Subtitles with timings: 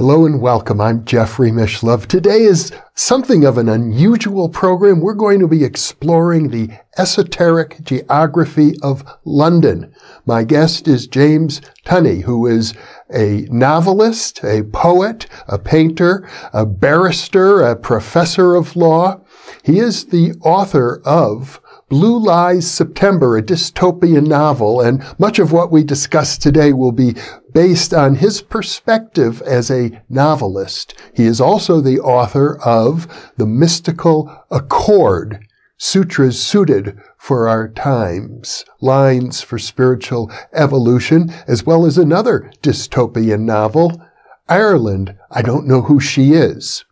[0.00, 0.80] Hello and welcome.
[0.80, 2.06] I'm Jeffrey Mishlove.
[2.06, 5.00] Today is something of an unusual program.
[5.00, 9.92] We're going to be exploring the esoteric geography of London.
[10.24, 12.72] My guest is James Tunney, who is
[13.14, 19.20] a novelist, a poet, a painter, a barrister, a professor of law.
[19.62, 21.60] He is the author of
[21.90, 27.16] Blue Lies September, a dystopian novel, and much of what we discuss today will be
[27.52, 30.94] based on his perspective as a novelist.
[31.14, 35.46] He is also the author of The Mystical Accord,
[35.76, 44.02] Sutras Suited for Our Times, Lines for Spiritual Evolution, as well as another dystopian novel,
[44.48, 46.84] Ireland, I Don't Know Who She Is.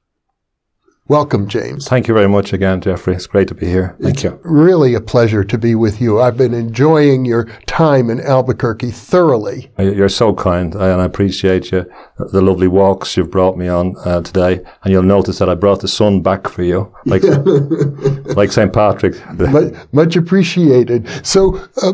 [1.09, 1.89] Welcome, James.
[1.89, 3.15] Thank you very much again, Jeffrey.
[3.15, 3.97] It's great to be here.
[3.99, 4.39] Thank it's you.
[4.45, 6.21] Really a pleasure to be with you.
[6.21, 9.71] I've been enjoying your time in Albuquerque thoroughly.
[9.79, 14.21] You're so kind, and I appreciate you, the lovely walks you've brought me on uh,
[14.21, 14.61] today.
[14.85, 17.23] And you'll notice that I brought the sun back for you, like
[18.37, 18.71] like St.
[18.71, 19.15] Patrick.
[19.39, 21.09] Much, much appreciated.
[21.25, 21.93] So uh,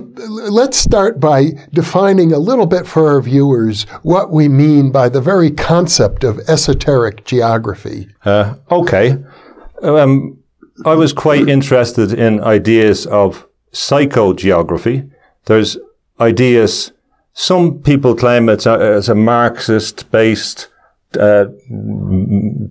[0.50, 5.20] let's start by defining a little bit for our viewers what we mean by the
[5.20, 8.08] very concept of esoteric geography.
[8.24, 9.18] Uh, okay.
[9.82, 10.38] Um,
[10.84, 15.10] I was quite interested in ideas of psychogeography.
[15.44, 15.76] There's
[16.20, 16.92] ideas,
[17.32, 20.68] some people claim it's a, it's a Marxist based
[21.18, 21.46] uh,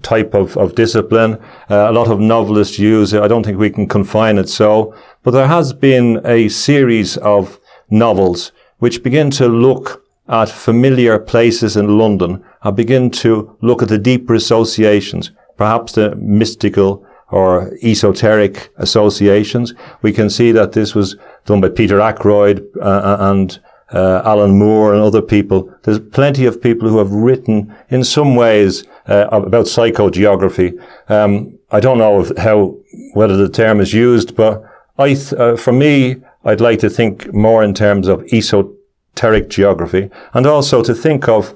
[0.01, 1.35] type of, of discipline.
[1.69, 3.21] Uh, a lot of novelists use it.
[3.21, 7.59] I don't think we can confine it so, but there has been a series of
[7.89, 13.89] novels which begin to look at familiar places in London and begin to look at
[13.89, 19.73] the deeper associations, perhaps the mystical or esoteric associations.
[20.01, 23.59] We can see that this was done by Peter Ackroyd uh, and
[23.91, 25.73] uh, Alan Moore and other people.
[25.83, 30.79] There's plenty of people who have written in some ways uh, about psychogeography.
[31.09, 32.77] Um, I don't know how
[33.13, 34.63] whether the term is used, but
[34.97, 40.09] I, th- uh, for me, I'd like to think more in terms of esoteric geography,
[40.33, 41.55] and also to think of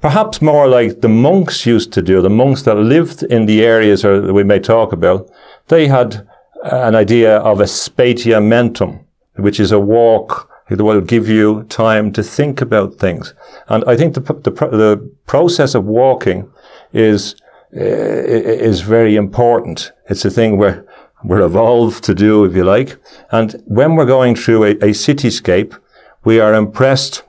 [0.00, 2.20] perhaps more like the monks used to do.
[2.20, 5.30] The monks that lived in the areas that we may talk about,
[5.68, 6.26] they had
[6.64, 9.04] an idea of a spatiamentum,
[9.36, 13.34] which is a walk that will give you time to think about things.
[13.68, 16.50] And I think the, the, the process of walking
[16.92, 17.36] is,
[17.76, 19.92] uh, is very important.
[20.08, 20.84] It's a thing where
[21.24, 22.96] we're evolved to do, if you like.
[23.30, 25.78] And when we're going through a, a cityscape,
[26.24, 27.22] we are impressed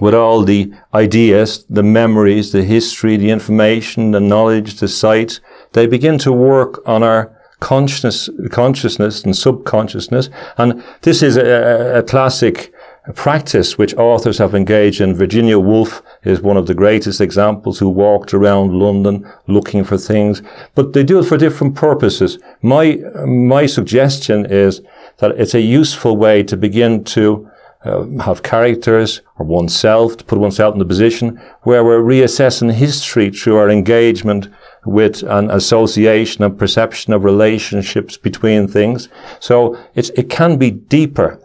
[0.00, 5.40] with all the ideas, the memories, the history, the information, the knowledge, the sight.
[5.72, 10.28] They begin to work on our consciousness, consciousness and subconsciousness.
[10.58, 12.74] And this is a, a classic
[13.14, 15.14] practice which authors have engaged in.
[15.14, 20.42] Virginia Woolf is one of the greatest examples who walked around London looking for things,
[20.74, 22.38] but they do it for different purposes.
[22.62, 24.80] My, my suggestion is
[25.18, 27.50] that it's a useful way to begin to
[27.84, 33.30] uh, have characters or oneself, to put oneself in the position where we're reassessing history
[33.30, 34.48] through our engagement
[34.86, 39.08] with an association and perception of relationships between things.
[39.40, 41.40] So it can be deeper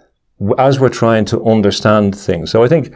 [0.58, 2.52] as we're trying to understand things.
[2.52, 2.94] So I think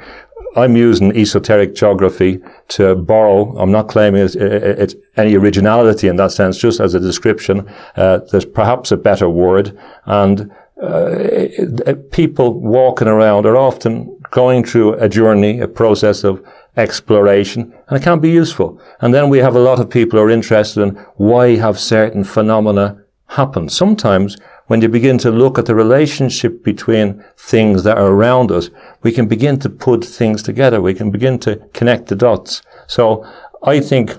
[0.55, 2.39] I'm using esoteric geography
[2.69, 3.57] to borrow.
[3.57, 7.67] I'm not claiming it's, it's any originality in that sense, just as a description.
[7.95, 9.77] Uh, there's perhaps a better word.
[10.05, 10.51] And
[10.81, 16.43] uh, people walking around are often going through a journey, a process of
[16.77, 18.81] exploration, and it can be useful.
[19.01, 22.23] And then we have a lot of people who are interested in why have certain
[22.23, 23.71] phenomena happened.
[23.71, 28.69] Sometimes when you begin to look at the relationship between things that are around us,
[29.01, 30.81] we can begin to put things together.
[30.81, 32.61] We can begin to connect the dots.
[32.87, 33.25] So
[33.63, 34.17] I think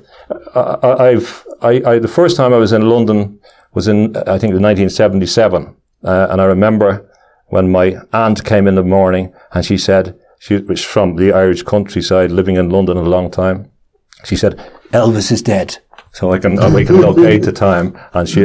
[0.55, 3.40] uh, I've, I, I, the first time I was in London
[3.73, 5.75] was in, I think, 1977.
[6.04, 7.10] Uh, and I remember
[7.48, 11.62] when my aunt came in the morning and she said, she was from the Irish
[11.62, 13.70] countryside, living in London a long time.
[14.24, 14.58] She said,
[14.92, 15.78] Elvis is dead.
[16.12, 17.98] So I can, we can locate the time.
[18.12, 18.42] And she,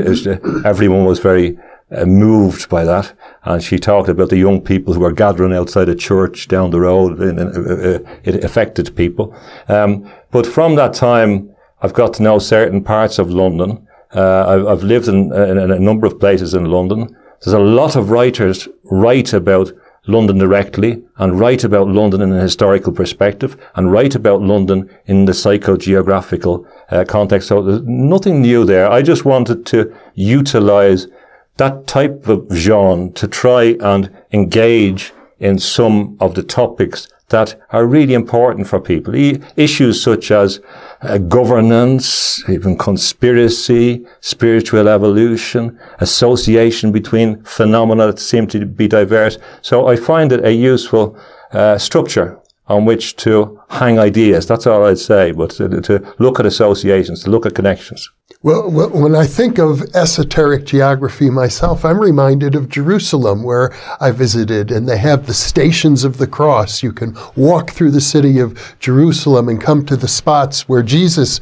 [0.65, 1.59] everyone was very
[1.91, 3.13] uh, moved by that.
[3.43, 6.79] And she talked about the young people who were gathering outside a church down the
[6.79, 7.19] road.
[7.19, 9.35] And, uh, uh, it affected people.
[9.67, 13.87] Um, but from that time, I've got to know certain parts of London.
[14.13, 17.15] Uh, I've, I've, lived in, in, a number of places in London.
[17.41, 19.71] There's a lot of writers write about
[20.07, 25.25] London directly and write about London in a historical perspective and write about London in
[25.25, 27.47] the psychogeographical uh, context.
[27.47, 28.91] So there's nothing new there.
[28.91, 31.07] I just wanted to utilize
[31.57, 37.85] that type of genre to try and engage in some of the topics that are
[37.85, 39.15] really important for people.
[39.15, 40.59] E- issues such as
[41.01, 49.37] uh, governance, even conspiracy, spiritual evolution, association between phenomena that seem to be diverse.
[49.61, 51.17] So I find it a useful
[51.51, 52.39] uh, structure
[52.69, 54.45] on which to hang ideas.
[54.45, 58.09] That's all I'd say, but to, to look at associations, to look at connections.
[58.41, 64.71] Well, when I think of esoteric geography myself, I'm reminded of Jerusalem, where I visited,
[64.71, 66.81] and they have the stations of the cross.
[66.81, 71.41] You can walk through the city of Jerusalem and come to the spots where Jesus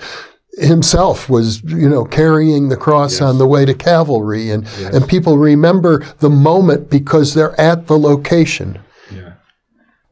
[0.58, 3.22] himself was, you know, carrying the cross yes.
[3.22, 4.96] on the way to Calvary, and yes.
[4.96, 8.80] and people remember the moment because they're at the location.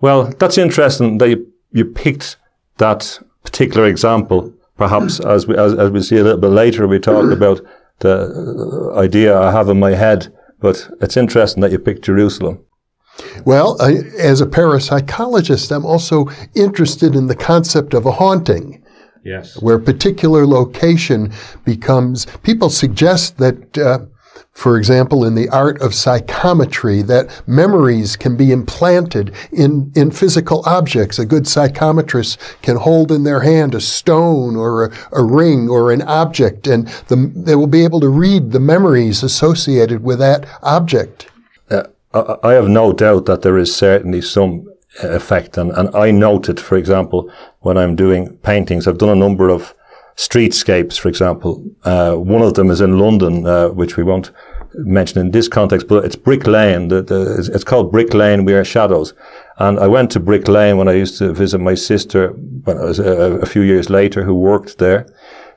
[0.05, 0.15] Yeah.
[0.15, 2.37] Well, that's interesting that you, you picked
[2.77, 6.99] that particular example perhaps as we, as, as we see a little bit later, we
[6.99, 7.61] talk about
[7.99, 10.33] the idea I have in my head.
[10.59, 12.63] But it's interesting that you picked Jerusalem.
[13.45, 18.83] Well, I, as a parapsychologist, I'm also interested in the concept of a haunting.
[19.23, 19.61] Yes.
[19.61, 23.99] Where a particular location becomes, people suggest that uh,
[24.55, 30.63] for example, in the art of psychometry, that memories can be implanted in, in physical
[30.65, 31.19] objects.
[31.19, 35.91] A good psychometrist can hold in their hand a stone or a, a ring or
[35.91, 40.47] an object, and the, they will be able to read the memories associated with that
[40.63, 41.29] object.
[41.69, 44.71] Uh, I have no doubt that there is certainly some
[45.03, 47.29] effect, and, and I note it, for example,
[47.59, 48.87] when I'm doing paintings.
[48.87, 49.75] I've done a number of
[50.15, 51.63] streetscapes, for example.
[51.83, 54.31] Uh, one of them is in London, uh, which we won't
[54.73, 56.87] mention in this context, but it's Brick Lane.
[56.87, 58.45] The, the, it's called Brick Lane.
[58.45, 59.13] We are shadows.
[59.57, 62.83] And I went to Brick Lane when I used to visit my sister when I
[62.83, 65.07] was a, a few years later who worked there.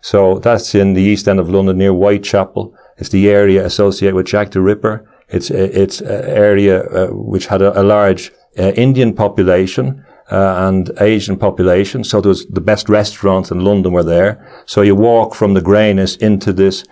[0.00, 2.74] So that's in the east end of London near Whitechapel.
[2.98, 5.08] It's the area associated with Jack the Ripper.
[5.28, 10.90] It's, it's an area uh, which had a, a large uh, Indian population uh, and
[11.00, 12.04] Asian population.
[12.04, 14.62] So there was the best restaurants in London were there.
[14.66, 16.84] So you walk from the greyness into this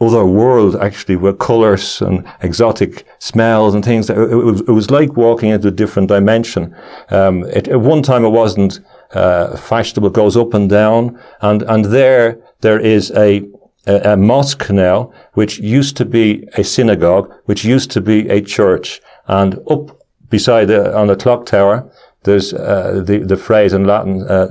[0.00, 4.10] other world actually with colors and exotic smells and things.
[4.10, 6.74] It, it, was, it was like walking into a different dimension.
[7.10, 8.80] Um, it, at one time it wasn't
[9.12, 11.20] uh, fashionable, it goes up and down.
[11.40, 13.48] And, and there, there is a,
[13.86, 18.40] a, a mosque now, which used to be a synagogue, which used to be a
[18.40, 19.00] church.
[19.28, 19.98] And up
[20.30, 21.88] beside the, on the clock tower,
[22.24, 24.48] there's uh, the the phrase in Latin uh,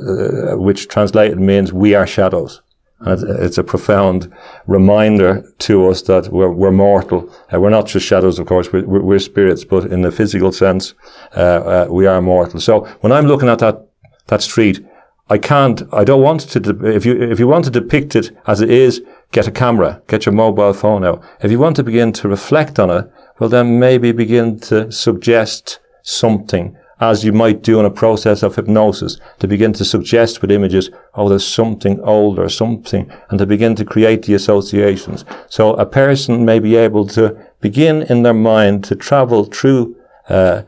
[0.53, 2.61] uh, which translated means "we are shadows."
[3.03, 4.31] And it's a profound
[4.67, 7.33] reminder to us that we're, we're mortal.
[7.51, 8.71] Uh, we're not just shadows, of course.
[8.71, 10.93] We're, we're spirits, but in the physical sense,
[11.35, 12.59] uh, uh, we are mortal.
[12.59, 13.87] So when I'm looking at that
[14.27, 14.85] that street,
[15.29, 15.81] I can't.
[15.93, 16.59] I don't want to.
[16.59, 19.01] De- if you if you want to depict it as it is,
[19.31, 21.23] get a camera, get your mobile phone out.
[21.41, 25.79] If you want to begin to reflect on it, well, then maybe begin to suggest
[26.03, 30.51] something as you might do in a process of hypnosis, to begin to suggest with
[30.51, 35.25] images, oh, there's something old or something, and to begin to create the associations.
[35.49, 39.97] So a person may be able to begin in their mind to travel through
[40.29, 40.61] uh,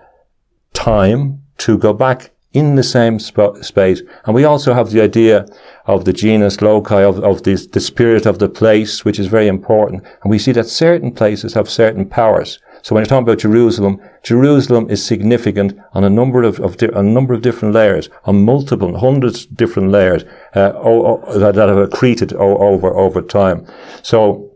[0.73, 4.01] time to go back in the same sp- space.
[4.25, 5.45] And we also have the idea
[5.85, 10.03] of the genius loci, of, of the spirit of the place, which is very important.
[10.23, 12.59] And we see that certain places have certain powers.
[12.83, 16.89] So when you're talking about Jerusalem, Jerusalem is significant on a number of, of di-
[16.93, 20.23] a number of different layers, on multiple, hundreds of different layers
[20.53, 23.65] uh, o- o- that, that, have accreted o- over over time.
[24.01, 24.51] So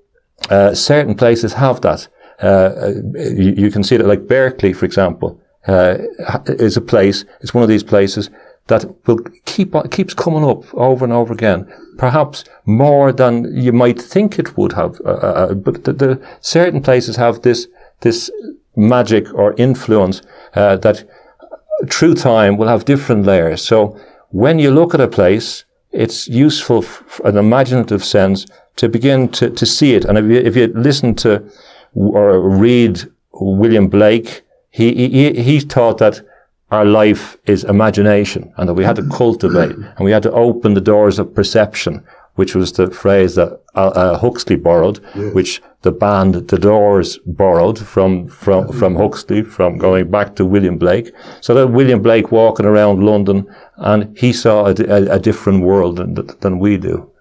[0.49, 2.09] uh, certain places have that.
[2.41, 5.97] Uh, you, you, can see that, like Berkeley, for example, uh,
[6.47, 7.23] is a place.
[7.39, 8.29] It's one of these places
[8.67, 11.65] that will keep keeps coming up over and over again.
[11.97, 14.99] Perhaps more than you might think it would have.
[15.05, 17.67] Uh, uh, but the, the certain places have this
[18.01, 18.31] this
[18.75, 20.21] magic or influence
[20.53, 21.03] uh, that
[21.89, 23.61] through time will have different layers.
[23.61, 23.99] So
[24.29, 26.85] when you look at a place, it's useful
[27.23, 30.05] an imaginative sense to begin to, to see it.
[30.05, 31.43] And if you, if you listen to
[31.95, 33.01] or read
[33.33, 36.21] William Blake, he, he, he taught that
[36.69, 40.73] our life is imagination and that we had to cultivate and we had to open
[40.73, 42.03] the doors of perception
[42.37, 45.33] which was the phrase that uh, uh, Huxley borrowed, yes.
[45.33, 50.77] which the band The Doors borrowed from, from, from Huxley, from going back to William
[50.77, 51.11] Blake.
[51.41, 55.97] So that William Blake walking around London and he saw a, a, a different world
[55.97, 57.11] than, than we do.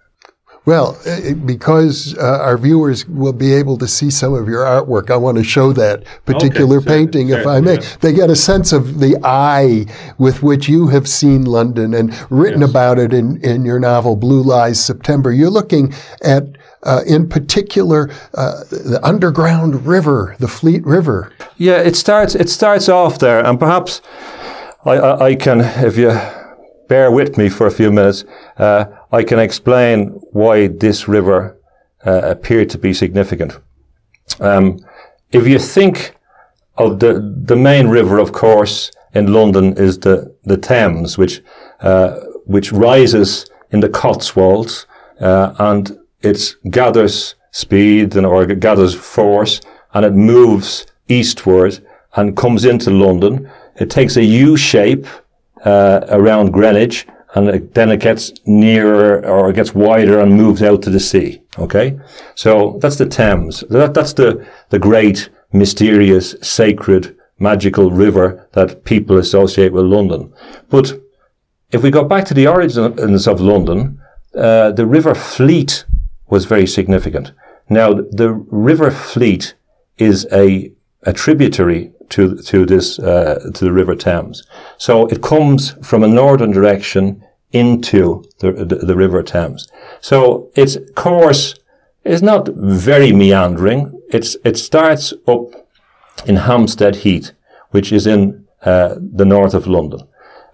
[0.66, 0.98] Well,
[1.44, 5.38] because uh, our viewers will be able to see some of your artwork, I want
[5.38, 7.74] to show that particular Okay, sure, painting, if I may.
[7.74, 7.96] yeah.
[8.00, 9.86] They get a sense of the eye
[10.18, 12.70] with which you have seen London and written Yes.
[12.70, 15.32] about it in, in your novel Blue Lies September.
[15.32, 15.94] You're looking
[16.24, 16.42] at,
[16.82, 21.32] uh, in particular, uh, the underground river, the Fleet River.
[21.58, 22.34] Yeah, it starts.
[22.34, 24.02] It starts off there, and perhaps
[24.84, 26.10] I, I, I can, if you
[26.88, 28.24] bear with me for a few minutes,
[28.58, 31.56] uh, I can explain why this river
[32.04, 33.58] uh, appeared to be significant.
[34.40, 34.78] Um,
[35.32, 36.16] if you think
[36.76, 41.42] of the the main river, of course, in London is the the Thames, which
[41.80, 44.86] uh, which rises in the Cotswolds,
[45.20, 49.60] uh, and it gathers speed and or gathers force,
[49.94, 51.78] and it moves eastward
[52.16, 53.50] and comes into London.
[53.76, 55.06] It takes a U shape
[55.64, 57.06] uh, around Greenwich,
[57.36, 60.98] and it, then it gets nearer or it gets wider and moves out to the
[60.98, 61.42] sea.
[61.58, 61.98] Okay,
[62.34, 63.62] so that's the Thames.
[63.68, 70.32] That, that's the the great, mysterious, sacred, magical river that people associate with London.
[70.70, 70.98] But
[71.70, 74.00] if we go back to the origins of London,
[74.34, 75.84] uh, the River Fleet
[76.28, 77.32] was very significant.
[77.68, 79.54] Now, the River Fleet
[79.98, 84.44] is a, a tributary to to this uh, to the River Thames.
[84.78, 87.22] So it comes from a northern direction
[87.52, 89.68] into the, the, the River Thames.
[90.00, 91.54] So its course
[92.04, 94.00] is not very meandering.
[94.10, 95.68] It's it starts up
[96.26, 97.32] in Hampstead Heath,
[97.70, 100.00] which is in uh, the north of London.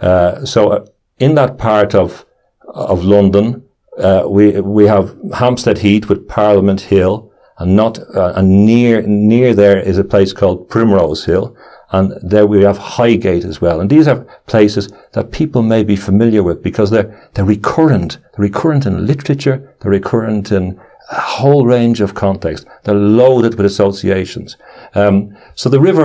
[0.01, 0.87] Uh, so uh,
[1.19, 2.25] in that part of
[2.69, 3.65] of London,
[3.99, 9.55] uh, we we have Hampstead Heath with Parliament Hill, and not uh, and near near
[9.55, 11.57] there is a place called Primrose Hill,
[11.93, 13.81] and there we have Highgate as well.
[13.81, 18.19] And these are places that people may be familiar with because they're they're recurrent.
[18.35, 19.75] They're recurrent in literature.
[19.81, 20.81] They're recurrent in
[21.11, 22.67] a whole range of contexts.
[22.85, 24.57] They're loaded with associations.
[24.95, 26.05] Um, so the river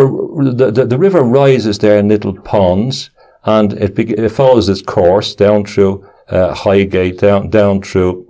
[0.52, 3.10] the, the, the river rises there in little ponds,
[3.46, 8.26] and it, be, it follows its course down through uh, Highgate, down down through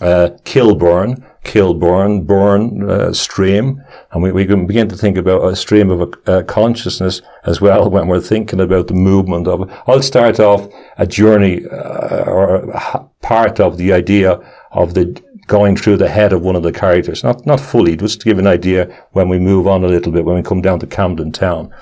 [0.00, 5.54] uh, Kilburn, Kilburn, Burn uh, stream, and we, we can begin to think about a
[5.54, 9.68] stream of uh, consciousness as well when we're thinking about the movement of it.
[9.86, 14.40] I'll start off a journey uh, or a part of the idea
[14.72, 18.20] of the going through the head of one of the characters, not not fully, just
[18.20, 20.78] to give an idea when we move on a little bit when we come down
[20.78, 21.72] to Camden Town,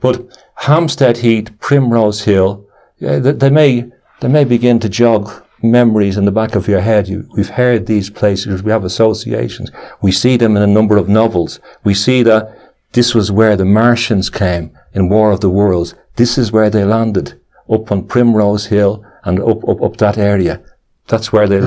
[0.00, 0.24] but
[0.54, 2.66] Hampstead Heath, Primrose Hill,
[3.00, 3.84] they, they may
[4.20, 7.08] they may begin to jog memories in the back of your head.
[7.08, 9.70] You, we've heard these places, we have associations.
[10.02, 11.60] We see them in a number of novels.
[11.84, 12.56] We see that
[12.92, 15.94] this was where the Martians came in War of the Worlds.
[16.16, 17.38] This is where they landed,
[17.70, 20.62] up on Primrose Hill and up, up, up that area.
[21.08, 21.58] That's where they,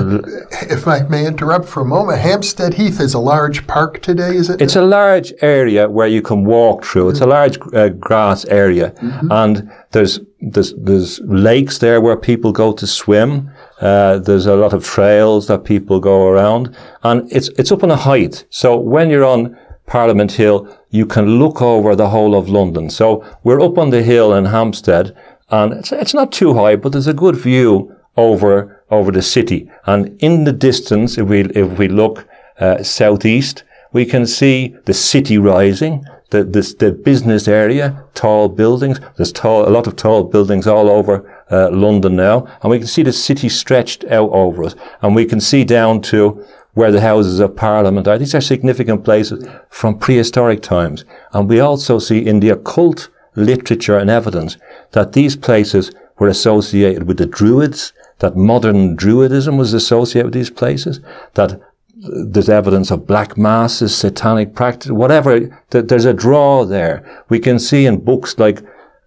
[0.68, 4.50] If I may interrupt for a moment, Hampstead Heath is a large park today, is
[4.50, 4.60] it?
[4.60, 7.08] It's a large area where you can walk through.
[7.08, 8.92] It's a large uh, grass area,
[9.30, 13.50] and there's there's there's lakes there where people go to swim.
[13.80, 17.90] Uh, there's a lot of trails that people go around, and it's it's up on
[17.90, 18.44] a height.
[18.50, 19.56] So when you're on
[19.86, 22.90] Parliament Hill, you can look over the whole of London.
[22.90, 25.16] So we're up on the hill in Hampstead,
[25.48, 29.70] and it's it's not too high, but there's a good view over over the city.
[29.86, 32.28] And in the distance, if we if we look
[32.60, 39.00] uh, southeast, we can see the city rising, the, the the business area, tall buildings.
[39.16, 42.86] There's tall a lot of tall buildings all over uh, London now, and we can
[42.86, 47.00] see the city stretched out over us, and we can see down to where the
[47.00, 48.18] Houses of Parliament are.
[48.18, 53.98] These are significant places from prehistoric times, and we also see in the occult literature
[53.98, 54.56] and evidence
[54.92, 60.50] that these places were associated with the Druids, that modern Druidism was associated with these
[60.50, 61.00] places,
[61.34, 61.60] that
[61.96, 65.40] there's evidence of black masses, satanic practice, whatever.
[65.70, 67.24] th- There's a draw there.
[67.28, 68.62] We can see in books like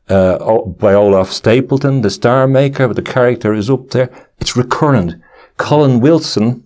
[0.09, 4.09] uh, by Olaf Stapledon, the Star Maker, but the character is up there.
[4.39, 5.21] It's recurrent.
[5.57, 6.65] Colin Wilson,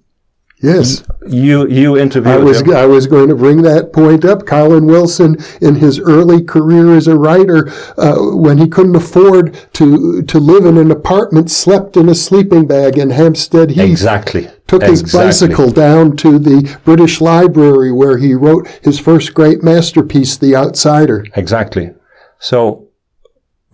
[0.62, 1.04] yes.
[1.28, 2.76] you you interviewed I was him.
[2.76, 4.46] I was going to bring that point up.
[4.46, 10.24] Colin Wilson, in his early career as a writer, uh, when he couldn't afford to
[10.24, 13.82] to live in an apartment, slept in a sleeping bag in Hampstead Heath.
[13.82, 14.50] Exactly.
[14.68, 20.36] Took his bicycle down to the British Library where he wrote his first great masterpiece,
[20.38, 21.26] The Outsider.
[21.36, 21.92] Exactly.
[22.40, 22.87] So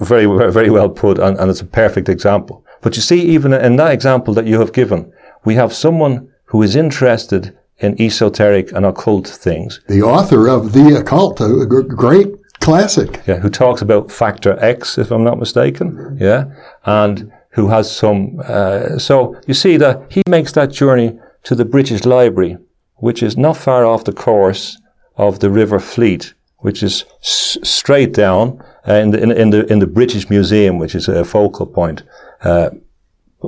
[0.03, 2.65] very very well put, and, and it's a perfect example.
[2.81, 5.11] But you see, even in that example that you have given,
[5.45, 10.97] we have someone who is interested in esoteric and occult things, The author of The
[10.99, 12.27] Occult, a great
[12.59, 13.21] classic.
[13.27, 16.45] yeah, who talks about factor X, if I'm not mistaken, yeah,
[16.85, 18.41] and who has some.
[18.45, 22.57] Uh, so you see that he makes that journey to the British Library,
[22.97, 24.79] which is not far off the course
[25.17, 26.33] of the River Fleet,
[26.63, 30.95] which is straight down uh, in, the, in, in, the in the British Museum, which
[30.95, 32.03] is a focal point.
[32.41, 32.69] Uh,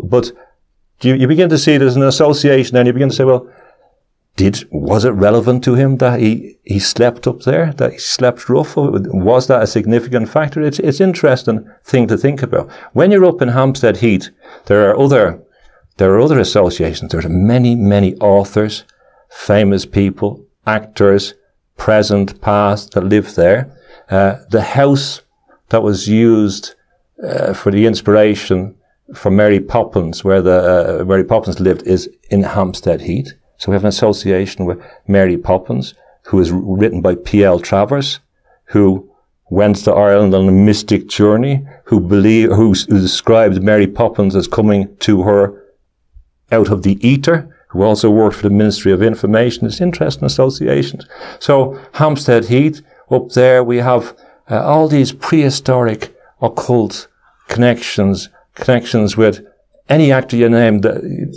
[0.03, 0.31] but
[1.01, 3.49] you, you begin to see there's an association, and you begin to say, well,
[4.35, 8.49] did was it relevant to him that he he slept up there, that he slept
[8.49, 8.75] rough?
[8.75, 10.61] Was that a significant factor?
[10.61, 12.69] It's it's interesting thing to think about.
[12.91, 14.29] When you're up in Hampstead Heath,
[14.65, 15.41] there are other
[15.97, 17.13] there are other associations.
[17.13, 18.83] There's many many authors,
[19.29, 21.33] famous people, actors,
[21.77, 23.71] present, past that live there.
[24.09, 25.21] Uh, the house
[25.69, 26.75] that was used
[27.23, 28.75] uh, for the inspiration
[29.13, 33.33] for Mary Poppins, where the uh, Mary Poppins lived, is in Hampstead Heath.
[33.57, 37.59] So we have an association with Mary Poppins, who is written by P.L.
[37.59, 38.19] Travers,
[38.65, 39.09] who
[39.49, 44.47] went to Ireland on a mystic journey, who believe, who, who described Mary Poppins as
[44.47, 45.63] coming to her
[46.51, 49.65] out of the ether, who also worked for the Ministry of Information.
[49.65, 51.05] It's interesting associations.
[51.39, 54.17] So Hampstead Heath, up there we have
[54.49, 57.07] uh, all these prehistoric occult
[57.47, 59.45] connections, connections with
[59.87, 60.81] any actor you name,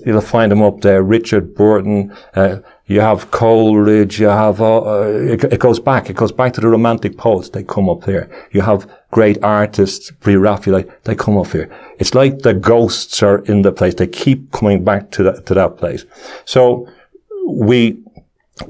[0.07, 1.03] you'll find them up there.
[1.03, 6.33] Richard Burton, uh, you have Coleridge, you have, uh, it, it, goes back, it goes
[6.33, 8.31] back to the romantic poets, they come up here.
[8.53, 11.75] You have great artists, pre-Raphaelite, they come up here.
[11.99, 15.55] It's like the ghosts are in the place, they keep coming back to that, to
[15.55, 16.05] that place.
[16.45, 16.89] So,
[17.47, 17.99] we,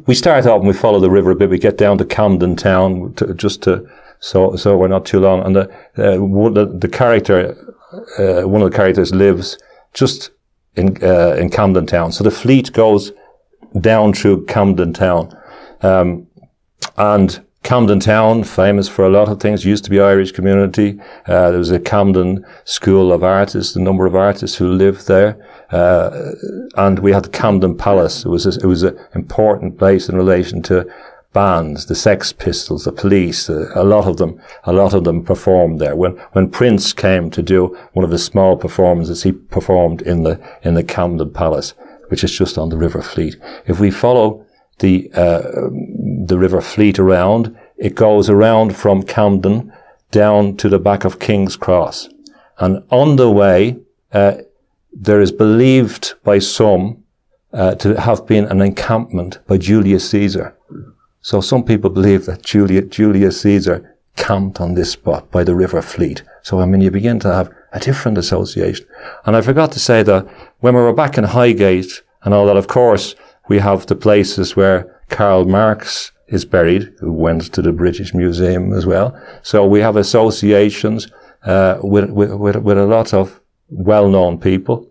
[0.07, 2.57] we start off and we follow the river a bit, we get down to Camden
[2.57, 3.89] town, to, just to,
[4.21, 5.45] so, so we're not too long.
[5.45, 7.57] And the, uh, the, the character,
[8.19, 9.59] uh, one of the characters lives
[9.95, 10.31] just
[10.77, 12.13] in uh, in Camden Town.
[12.13, 13.13] So the fleet goes
[13.81, 15.37] down through Camden Town,
[15.83, 16.27] um,
[16.97, 20.99] and Camden Town, famous for a lot of things, used to be Irish community.
[21.27, 25.37] Uh, there was a Camden School of Artists, a number of artists who lived there,
[25.71, 26.33] uh,
[26.77, 28.25] and we had Camden Palace.
[28.25, 30.91] It was a, it was an important place in relation to
[31.35, 35.23] bands, the Sex Pistols, the Police, uh, a lot of them, a lot of them
[35.23, 35.95] performed there.
[35.95, 40.41] When when Prince came to do one of his small performances, he performed in the
[40.63, 41.75] in the Camden Palace,
[42.09, 43.37] which is just on the River Fleet.
[43.67, 44.47] If we follow
[44.79, 45.69] the uh,
[46.27, 49.73] the River Fleet around, it goes around from Camden
[50.11, 52.09] down to the back of King's Cross,
[52.59, 53.79] and on the way,
[54.13, 54.39] uh,
[54.93, 57.05] there is believed by some
[57.53, 60.57] uh, to have been an encampment by Julius Caesar.
[61.21, 65.83] So some people believe that Julius, Julius Caesar camped on this spot by the River
[65.83, 66.23] Fleet.
[66.43, 68.87] So I mean, you begin to have a different association.
[69.25, 70.27] And I forgot to say that
[70.61, 73.15] when we were back in Highgate and all that, of course,
[73.49, 78.73] we have the places where Karl Marx is buried, who went to the British Museum
[78.73, 79.19] as well.
[79.43, 81.09] So we have associations
[81.45, 84.91] uh, with, with, with, a lot of well-known people.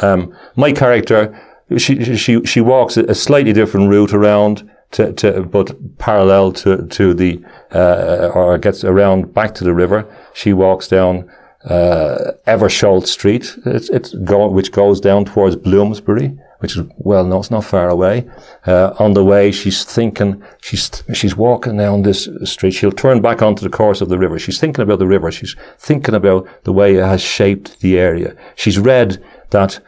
[0.00, 1.38] Um, my character,
[1.76, 7.12] she, she, she walks a slightly different route around to, to but parallel to to
[7.12, 10.06] the uh, or gets around back to the river.
[10.32, 11.30] She walks down
[11.64, 17.38] uh, Eversholt Street, it's, it's go, which goes down towards Bloomsbury, which is well, no,
[17.38, 18.28] it's not far away.
[18.66, 22.72] Uh, on the way, she's thinking, she's she's walking down this street.
[22.72, 24.38] She'll turn back onto the course of the river.
[24.38, 25.30] She's thinking about the river.
[25.30, 28.36] She's thinking about the way it has shaped the area.
[28.56, 29.80] She's read that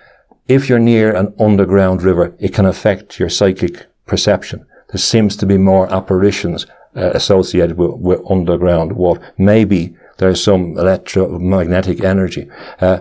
[0.48, 5.46] if you're near an underground river, it can affect your psychic perception there seems to
[5.46, 9.32] be more apparitions uh, associated with, with, underground water.
[9.38, 12.50] Maybe there's some electromagnetic energy.
[12.80, 13.00] Uh,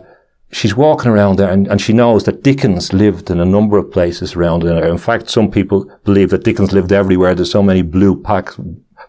[0.52, 3.92] she's walking around there and, and, she knows that Dickens lived in a number of
[3.92, 4.88] places around there.
[4.88, 7.36] In fact, some people believe that Dickens lived everywhere.
[7.36, 8.60] There's so many blue packs,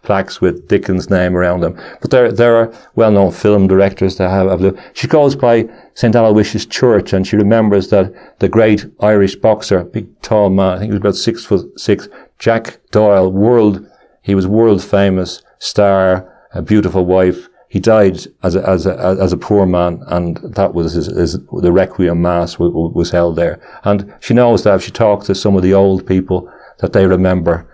[0.03, 1.81] plaques with Dickens' name around them.
[2.01, 4.81] But there, there are well-known film directors that have, have lived.
[4.93, 6.15] She goes by St.
[6.15, 10.91] Aloysius Church and she remembers that the great Irish boxer, big tall man, I think
[10.91, 13.87] he was about six foot six, Jack Doyle, world,
[14.23, 17.49] he was world famous star, a beautiful wife.
[17.71, 21.39] He died as a, as a, as a poor man and that was his, his
[21.63, 23.61] the requiem mass was, was held there.
[23.85, 27.07] And she knows that if she talks to some of the old people that they
[27.07, 27.67] remember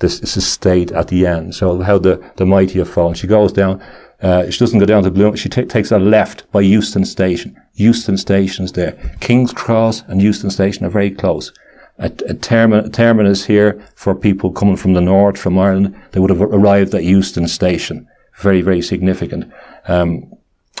[0.00, 1.54] this, this estate at the end.
[1.54, 3.14] So how the, the mighty have fallen.
[3.14, 3.80] She goes down,
[4.20, 7.56] uh, she doesn't go down to Bloom, she t- takes a left by Euston Station.
[7.74, 8.92] Euston Station's there.
[9.20, 11.52] King's Cross and Euston Station are very close
[11.98, 15.96] a, a termi- terminus here for people coming from the north, from Ireland.
[16.12, 18.08] They would have arrived at Euston Station.
[18.36, 19.52] Very, very significant.
[19.88, 20.32] Um,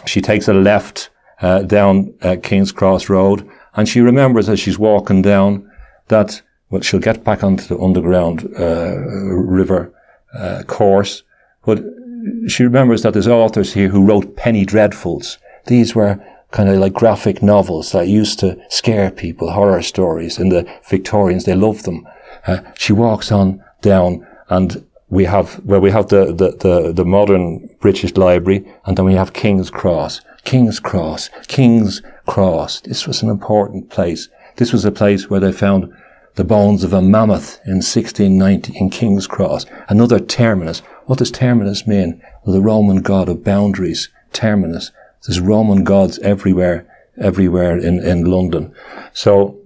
[0.06, 4.78] she takes a left uh, down uh, King's Cross Road, and she remembers as she's
[4.78, 5.70] walking down
[6.08, 9.92] that well, she'll get back onto the underground uh, river
[10.34, 11.22] uh, course,
[11.64, 11.82] but
[12.48, 15.38] she remembers that there's authors here who wrote penny dreadfuls.
[15.66, 20.38] These were kind of like graphic novels that used to scare people, horror stories.
[20.38, 22.06] And the Victorians, they loved them.
[22.46, 26.92] Uh, she walks on down and we have, where well, we have the, the, the,
[26.92, 30.20] the modern British Library and then we have King's Cross.
[30.44, 32.80] King's Cross, King's Cross.
[32.82, 34.28] This was an important place.
[34.56, 35.92] This was a place where they found
[36.36, 39.66] the bones of a mammoth in 1690 in King's Cross.
[39.88, 40.80] Another terminus.
[41.06, 42.22] What does terminus mean?
[42.44, 44.08] Well, the Roman god of boundaries.
[44.32, 44.92] Terminus.
[45.26, 46.86] There's Roman gods everywhere,
[47.18, 48.74] everywhere in, in London.
[49.12, 49.58] So,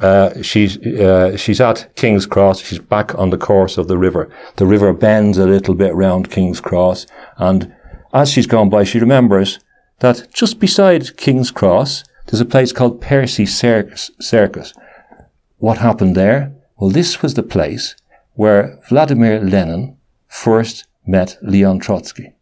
[0.00, 2.60] uh, she's, uh, she's at King's Cross.
[2.60, 4.30] She's back on the course of the river.
[4.56, 7.06] The river bends a little bit round King's Cross.
[7.36, 7.74] And
[8.12, 9.60] as she's gone by, she remembers
[10.00, 14.10] that just beside King's Cross, there's a place called Percy Circus.
[14.20, 14.72] Circus.
[15.58, 16.52] What happened there?
[16.76, 17.94] Well, this was the place
[18.34, 22.32] where Vladimir Lenin first met Leon Trotsky.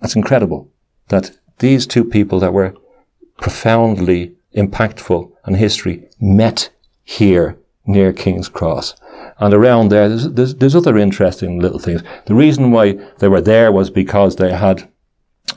[0.00, 0.70] That's incredible
[1.08, 2.74] that these two people that were
[3.36, 6.70] profoundly impactful on history met
[7.04, 8.94] here near King's Cross.
[9.38, 12.02] And around there, there's, there's, there's, other interesting little things.
[12.26, 14.88] The reason why they were there was because they had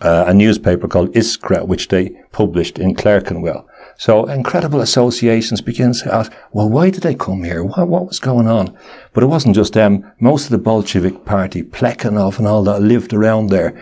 [0.02, 3.68] uh, a newspaper called Iskra, which they published in Clerkenwell.
[3.98, 7.64] So incredible associations begin to ask, well, why did they come here?
[7.64, 8.76] What, what was going on?
[9.14, 10.12] But it wasn't just them.
[10.20, 13.74] Most of the Bolshevik party, Plekhanov and all that lived around there.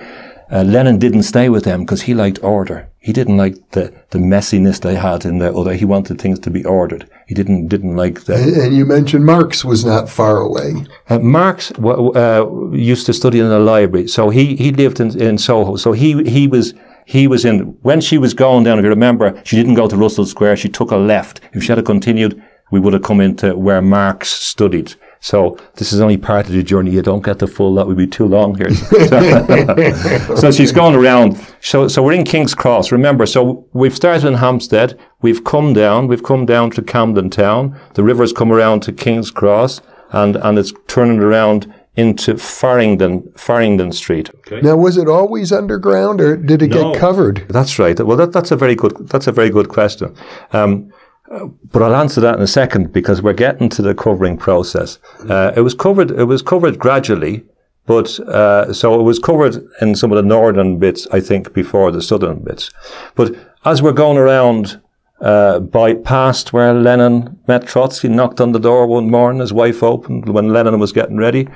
[0.51, 2.89] Uh, Lenin didn't stay with them because he liked order.
[3.03, 6.49] He didn't like the, the messiness they had in there, although He wanted things to
[6.49, 7.09] be ordered.
[7.27, 8.35] He didn't didn't like the.
[8.63, 10.85] And you mentioned Marx was not far away.
[11.09, 15.37] Uh, Marx uh, used to study in a library, so he he lived in, in
[15.37, 15.75] Soho.
[15.75, 16.73] So he he was
[17.05, 18.79] he was in when she was going down.
[18.79, 20.55] If you remember, she didn't go to Russell Square.
[20.55, 21.41] She took a left.
[21.51, 24.95] If she had continued, we would have come into where Marx studied.
[25.23, 26.91] So this is only part of the journey.
[26.91, 27.75] You don't get the full.
[27.75, 28.73] That would be too long here.
[28.73, 31.39] So, so she's going around.
[31.61, 32.91] So so we're in King's Cross.
[32.91, 34.99] Remember, so we've started in Hampstead.
[35.21, 36.07] We've come down.
[36.07, 37.79] We've come down to Camden Town.
[37.93, 39.81] The river's come around to King's Cross,
[40.11, 44.29] and and it's turning around into Farringdon, Farringdon Street.
[44.39, 44.59] Okay.
[44.59, 46.91] Now, was it always underground, or did it no.
[46.91, 47.45] get covered?
[47.47, 47.97] That's right.
[47.97, 49.07] Well, that, that's a very good.
[49.07, 50.13] That's a very good question.
[50.51, 50.91] Um,
[51.29, 54.99] but I'll answer that in a second because we're getting to the covering process.
[55.29, 56.11] Uh, it was covered.
[56.11, 57.43] It was covered gradually,
[57.85, 61.91] but uh, so it was covered in some of the northern bits, I think, before
[61.91, 62.71] the southern bits.
[63.15, 64.81] But as we're going around
[65.21, 69.81] uh, by past where Lenin met Trotsky, knocked on the door one morning, his wife
[69.81, 71.47] opened when Lenin was getting ready.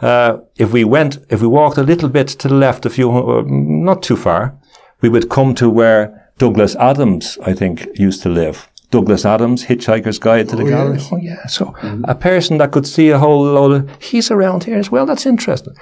[0.00, 3.10] Uh, if we went, if we walked a little bit to the left, a few,
[3.10, 4.56] uh, not too far,
[5.00, 8.68] we would come to where Douglas Adams, I think, used to live.
[8.90, 11.04] Douglas Adams, Hitchhiker's Guide to the oh, Galaxy.
[11.04, 11.12] Yes.
[11.12, 11.46] Oh, yeah.
[11.46, 12.04] So mm-hmm.
[12.04, 15.06] a person that could see a whole load of, he's around here as well.
[15.06, 15.76] That's interesting.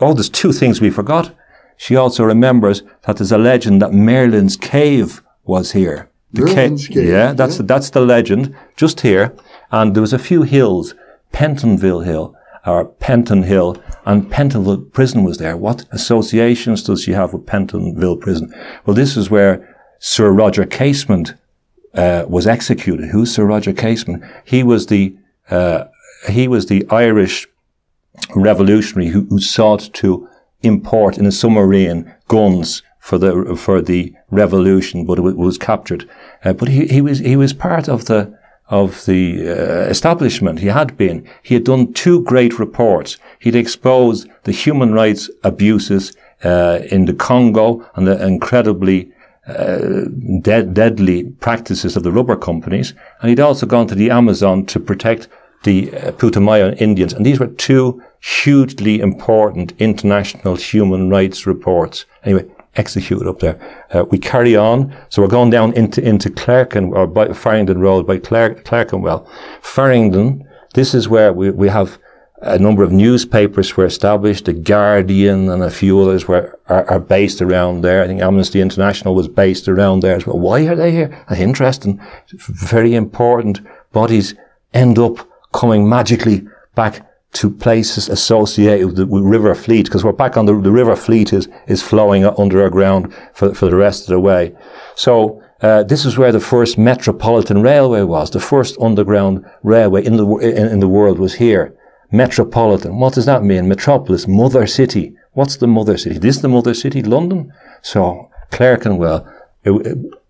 [0.00, 1.34] Oh, there's two things we forgot.
[1.76, 6.08] She also remembers that there's a legend that Merlin's cave was here.
[6.32, 7.08] The Merlin's ca- cave.
[7.08, 7.58] Yeah, that's, yeah.
[7.58, 8.56] The, that's the legend.
[8.76, 9.34] Just here.
[9.70, 10.94] And there was a few hills.
[11.32, 15.56] Pentonville Hill or Penton Hill and Pentonville Prison was there.
[15.56, 18.54] What associations does she have with Pentonville Prison?
[18.86, 21.34] Well, this is where Sir Roger Casement
[21.96, 23.08] uh, was executed.
[23.08, 24.22] Who's Sir Roger Casement?
[24.44, 25.16] He was the
[25.50, 25.84] uh,
[26.28, 27.46] he was the Irish
[28.34, 30.28] revolutionary who, who, sought to
[30.62, 36.08] import in a submarine guns for the for the revolution, but it was captured.
[36.44, 38.36] Uh, but he, he was he was part of the
[38.68, 40.58] of the uh, establishment.
[40.58, 41.28] He had been.
[41.42, 43.16] He had done two great reports.
[43.38, 49.12] He'd exposed the human rights abuses uh, in the Congo and the incredibly
[49.46, 50.04] uh,
[50.40, 54.80] dead, deadly practices of the rubber companies, and he'd also gone to the Amazon to
[54.80, 55.28] protect
[55.64, 57.12] the uh, Putumayo Indians.
[57.12, 62.06] And these were two hugely important international human rights reports.
[62.24, 62.44] Anyway,
[62.76, 63.58] executed up there.
[63.90, 64.94] Uh, we carry on.
[65.08, 69.28] So we're going down into, into Clerken, or by Farringdon Road by Clare, Clerkenwell.
[69.62, 71.98] Farringdon, this is where we, we have
[72.42, 74.44] a number of newspapers were established.
[74.44, 78.02] The Guardian and a few others were are, are, based around there.
[78.02, 80.38] I think Amnesty International was based around there as well.
[80.38, 81.24] Why are they here?
[81.36, 82.00] interesting,
[82.32, 83.60] very important
[83.92, 84.34] bodies
[84.74, 90.36] end up coming magically back to places associated with the River Fleet because we're back
[90.36, 94.02] on the, the River Fleet is is flowing under our ground for for the rest
[94.02, 94.54] of the way.
[94.94, 95.42] So.
[95.62, 98.30] Uh, this is where the first metropolitan railway was.
[98.30, 101.74] The first underground railway in the in, in the world was here.
[102.12, 102.98] Metropolitan.
[103.00, 103.68] What does that mean?
[103.68, 105.14] Metropolis, mother city.
[105.32, 106.18] What's the mother city?
[106.18, 107.52] This is the mother city, London.
[107.82, 109.26] So Clerkenwell,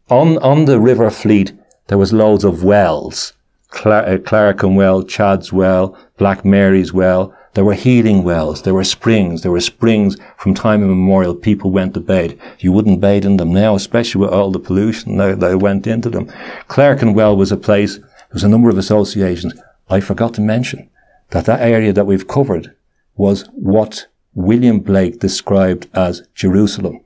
[0.09, 1.53] on on the River Fleet,
[1.89, 3.35] there was loads of wells.
[3.71, 7.35] Cler- uh, Clerkenwell, Chad's Well, Black Mary's Well.
[7.55, 8.63] There were healing wells.
[8.63, 9.43] There were springs.
[9.43, 11.35] There were springs from time immemorial.
[11.35, 12.39] People went to bathe.
[12.59, 16.11] You wouldn't bathe in them now, especially with all the pollution that, that went into
[16.11, 16.31] them.
[16.69, 17.97] Clerkenwell was a place.
[17.97, 19.55] There was a number of associations.
[19.89, 20.91] I forgot to mention
[21.31, 22.75] that that area that we've covered
[23.17, 27.01] was what William Blake described as Jerusalem.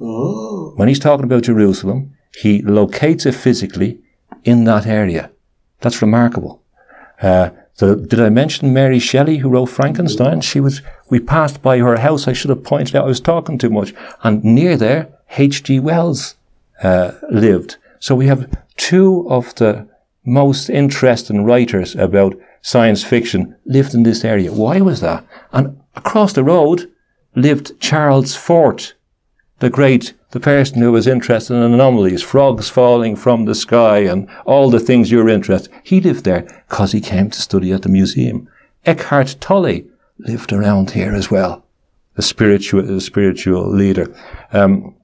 [0.00, 0.74] Oh.
[0.76, 4.00] When he's talking about Jerusalem, he locates it physically
[4.44, 5.30] in that area.
[5.80, 6.62] That's remarkable.
[7.20, 10.40] Uh, so did I mention Mary Shelley who wrote Frankenstein?
[10.40, 12.28] She was, we passed by her house.
[12.28, 13.94] I should have pointed out I was talking too much.
[14.22, 15.80] And near there, H.G.
[15.80, 16.36] Wells,
[16.82, 17.76] uh, lived.
[18.00, 19.88] So we have two of the
[20.24, 24.52] most interesting writers about science fiction lived in this area.
[24.52, 25.24] Why was that?
[25.52, 26.90] And across the road
[27.34, 28.94] lived Charles Fort,
[29.60, 34.28] the great, the person who was interested in anomalies, frogs falling from the sky and
[34.44, 35.72] all the things you're interested.
[35.82, 38.48] He lived there because he came to study at the museum.
[38.84, 39.82] Eckhart Tolle
[40.18, 41.64] lived around here as well,
[42.14, 44.14] the spiritual, the spiritual leader.
[44.52, 44.96] Um,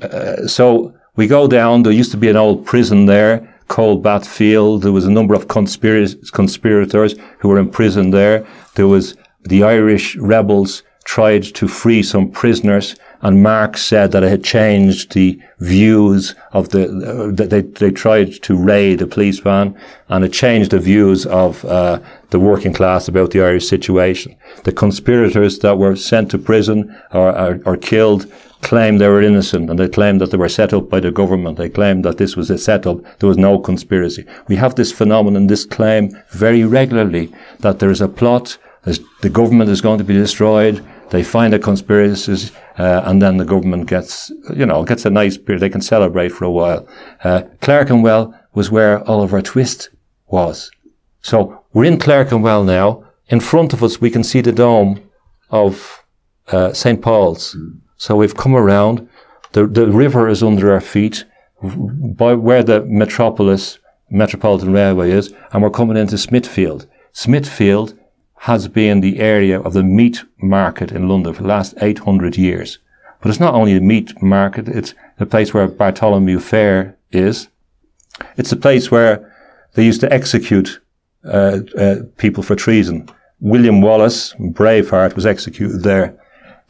[0.00, 1.82] uh, so we go down.
[1.82, 4.82] There used to be an old prison there, Coldbath Field.
[4.82, 8.46] There was a number of conspir- conspirators who were imprisoned there.
[8.74, 14.28] There was the Irish rebels tried to free some prisoners and Marx said that it
[14.28, 19.38] had changed the views of the, uh, that they, they tried to raid a police
[19.38, 19.76] van
[20.08, 21.98] and it changed the views of uh,
[22.30, 24.36] the working class about the Irish situation.
[24.64, 28.30] The conspirators that were sent to prison or, or, or killed
[28.62, 31.58] claimed they were innocent and they claimed that they were set up by the government.
[31.58, 33.02] They claimed that this was a setup.
[33.18, 34.24] There was no conspiracy.
[34.48, 39.70] We have this phenomenon, this claim very regularly that there is a plot, the government
[39.70, 44.32] is going to be destroyed, they find a conspiracy, uh, and then the government gets,
[44.56, 45.60] you know, gets a nice period.
[45.60, 46.88] They can celebrate for a while.
[47.22, 49.90] Uh, Clerkenwell was where Oliver Twist
[50.26, 50.70] was.
[51.20, 53.04] So we're in Clerkenwell now.
[53.28, 55.10] In front of us, we can see the dome
[55.50, 56.02] of
[56.48, 57.00] uh, St.
[57.00, 57.54] Paul's.
[57.54, 57.80] Mm.
[58.02, 59.08] So we've come around.
[59.52, 61.24] The, the river is under our feet
[61.62, 63.78] by where the metropolis,
[64.10, 66.88] Metropolitan Railway is, and we're coming into Smithfield.
[67.12, 67.96] Smithfield
[68.38, 72.80] has been the area of the meat market in London for the last 800 years.
[73.20, 77.46] But it's not only a meat market, it's the place where Bartholomew Fair is.
[78.36, 79.32] It's the place where
[79.74, 80.80] they used to execute
[81.24, 83.08] uh, uh, people for treason.
[83.38, 86.18] William Wallace, Braveheart, was executed there.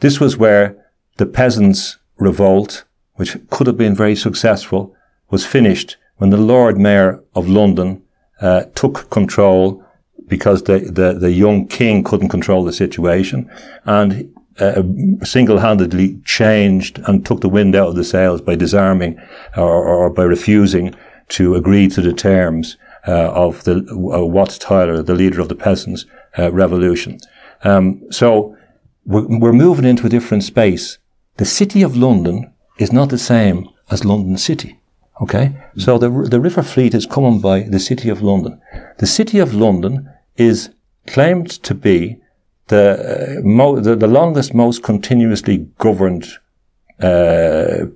[0.00, 0.76] This was where
[1.16, 4.94] the peasants' revolt, which could have been very successful,
[5.30, 8.02] was finished when the Lord Mayor of London
[8.40, 9.84] uh, took control
[10.28, 13.50] because the, the, the young king couldn't control the situation
[13.84, 14.82] and uh,
[15.24, 19.18] single-handedly changed and took the wind out of the sails by disarming
[19.56, 20.94] or, or by refusing
[21.28, 22.76] to agree to the terms
[23.08, 26.04] uh, of the uh, Wat Tyler, the leader of the peasants'
[26.38, 27.18] uh, revolution.
[27.64, 28.56] Um, so
[29.04, 30.98] we're, we're moving into a different space.
[31.36, 34.78] The city of London is not the same as London City.
[35.20, 38.60] Okay, so the the river fleet is coming by the city of London.
[38.98, 40.70] The city of London is
[41.06, 42.20] claimed to be
[42.68, 46.26] the, uh, mo- the, the, longest, most continuously governed
[47.00, 47.86] uh,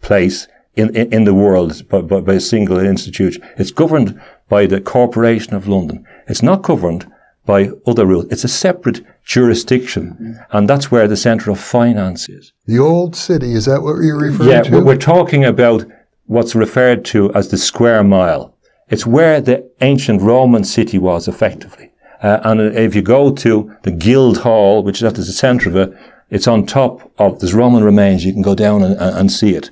[0.00, 3.42] place in, in, in, the world by, by, by, a single institution.
[3.56, 6.06] It's governed by the Corporation of London.
[6.28, 7.10] It's not governed
[7.46, 8.26] by other rules.
[8.30, 12.52] It's a separate jurisdiction, and that's where the centre of finance is.
[12.66, 14.70] The old city, is that what you're referring yeah, to?
[14.70, 15.84] Yeah, we're talking about
[16.26, 18.56] what's referred to as the square mile.
[18.88, 21.92] It's where the ancient Roman city was effectively.
[22.22, 25.76] Uh, and if you go to the Guild Hall, which is at the centre of
[25.76, 25.92] it,
[26.30, 28.24] it's on top of, there's Roman remains.
[28.24, 29.70] You can go down and, and see it.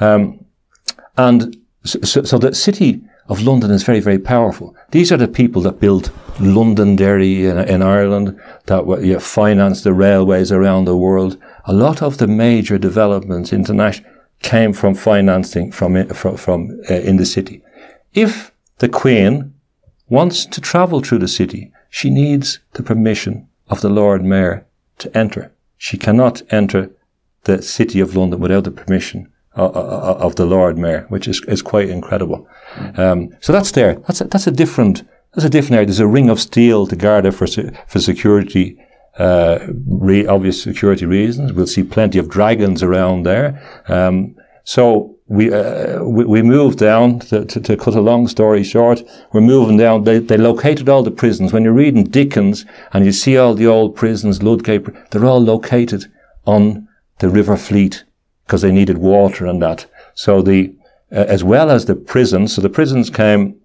[0.00, 0.44] Um,
[1.16, 3.02] and so, so, the city
[3.32, 4.76] of London is very, very powerful.
[4.90, 9.92] These are the people that built Londonderry in, in Ireland, that you know, financed the
[9.92, 11.36] railways around the world.
[11.64, 17.16] A lot of the major developments international came from financing from, from, from uh, in
[17.16, 17.62] the city.
[18.12, 19.54] If the Queen
[20.12, 21.72] wants to travel through the city.
[21.88, 24.66] She needs the permission of the Lord Mayor
[24.98, 25.52] to enter.
[25.78, 26.90] She cannot enter
[27.44, 31.62] the City of London without the permission of, of the Lord Mayor, which is, is
[31.62, 32.48] quite incredible.
[32.96, 33.94] Um, so that's there.
[34.06, 35.02] That's a, that's a different
[35.34, 35.86] that's a different area.
[35.86, 38.78] There's a ring of steel to guard it for for security,
[39.18, 41.52] uh, re- obvious security reasons.
[41.52, 43.62] We'll see plenty of dragons around there.
[43.88, 48.62] Um, so we, uh, we, we moved down to, to, to, cut a long story
[48.62, 49.02] short.
[49.32, 50.04] We're moving down.
[50.04, 51.52] They, they located all the prisons.
[51.52, 56.04] When you're reading Dickens and you see all the old prisons, Ludgate, they're all located
[56.46, 56.86] on
[57.18, 58.04] the River Fleet
[58.52, 59.86] because they needed water and that.
[60.12, 60.74] So the,
[61.10, 63.58] uh, as well as the prisons, so the prisons came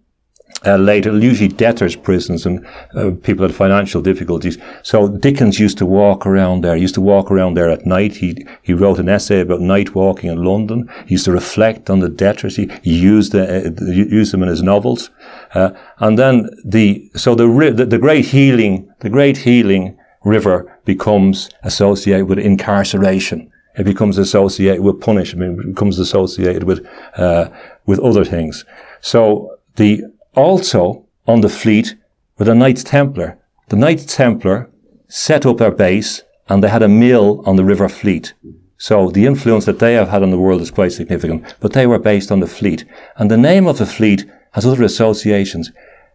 [0.66, 4.58] uh, later, usually debtors' prisons and uh, people had financial difficulties.
[4.84, 6.76] So Dickens used to walk around there.
[6.76, 8.16] He used to walk around there at night.
[8.16, 10.90] He he wrote an essay about night walking in London.
[11.06, 12.56] He used to reflect on the debtors.
[12.56, 15.10] He, he used uh, used them in his novels.
[15.54, 21.50] Uh, and then the so the, the the great healing the great healing river becomes
[21.64, 23.52] associated with incarceration.
[23.78, 25.60] It becomes associated with punishment.
[25.60, 26.86] It becomes associated with
[27.16, 27.50] uh,
[27.86, 28.66] with other things.
[29.02, 30.04] So the
[30.36, 31.96] also on the fleet
[32.38, 33.38] were the Knights Templar.
[33.70, 34.70] The Knights Templar
[35.08, 38.34] set up their base and they had a mill on the River Fleet.
[38.78, 41.88] So the influence that they have had on the world is quite significant, but they
[41.88, 42.86] were based on the fleet.
[43.18, 45.72] And the name of the fleet has other associations.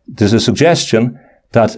[0.06, 1.18] There's a suggestion
[1.52, 1.76] that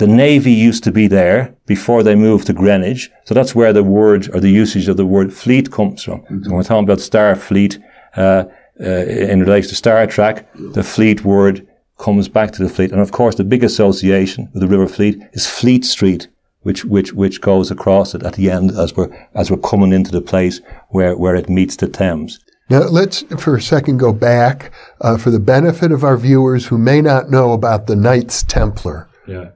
[0.00, 3.10] the Navy used to be there before they moved to Greenwich.
[3.26, 6.20] So that's where the word or the usage of the word fleet comes from.
[6.20, 6.42] Mm-hmm.
[6.42, 7.82] So when we're talking about Starfleet,
[8.16, 8.44] uh,
[8.80, 8.84] uh,
[9.32, 12.92] in relation to Star Trek, the fleet word comes back to the fleet.
[12.92, 16.28] And of course, the big association with the River Fleet is Fleet Street,
[16.62, 20.10] which, which, which goes across it at the end as we're, as we're coming into
[20.10, 22.40] the place where, where it meets the Thames.
[22.70, 26.78] Now, let's for a second go back uh, for the benefit of our viewers who
[26.78, 29.10] may not know about the Knights Templar.
[29.26, 29.50] Yeah.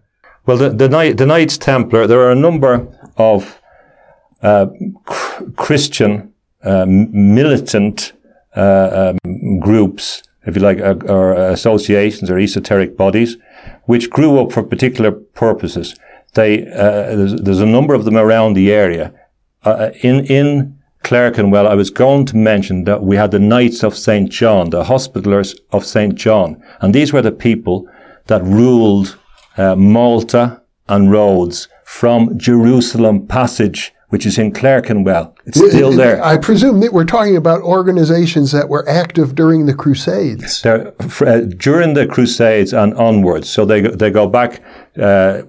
[0.46, 3.60] Well, the, the, Knight, the Knights Templar, there are a number of
[4.42, 4.66] uh,
[5.04, 8.12] cr- Christian uh, militant
[8.56, 13.36] uh, um, groups if you like, uh, or associations or esoteric bodies,
[13.84, 15.94] which grew up for particular purposes.
[16.34, 19.12] They, uh, there's, there's, a number of them around the area.
[19.62, 23.96] Uh, in, in Clerkenwell, I was going to mention that we had the Knights of
[23.96, 24.30] St.
[24.30, 26.14] John, the Hospitallers of St.
[26.14, 26.62] John.
[26.80, 27.88] And these were the people
[28.26, 29.18] that ruled
[29.56, 35.34] uh, Malta and Rhodes from Jerusalem Passage which is in Clerkenwell.
[35.44, 36.24] It's still there.
[36.24, 40.64] I presume that we're talking about organizations that were active during the Crusades.
[40.64, 40.92] Uh,
[41.58, 43.50] during the Crusades and onwards.
[43.50, 44.62] So they they go back
[44.96, 45.42] uh,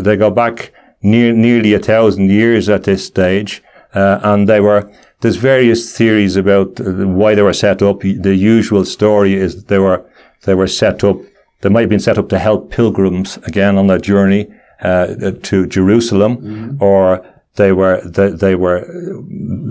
[0.00, 3.62] they go back near, nearly a thousand years at this stage,
[3.94, 4.90] uh, and they were.
[5.20, 8.00] There's various theories about why they were set up.
[8.00, 10.04] The usual story is they were
[10.46, 11.18] they were set up.
[11.60, 14.48] They might have been set up to help pilgrims again on their journey
[14.80, 16.82] uh, to Jerusalem, mm-hmm.
[16.82, 17.24] or
[17.56, 18.84] they were they, they were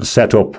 [0.01, 0.55] set up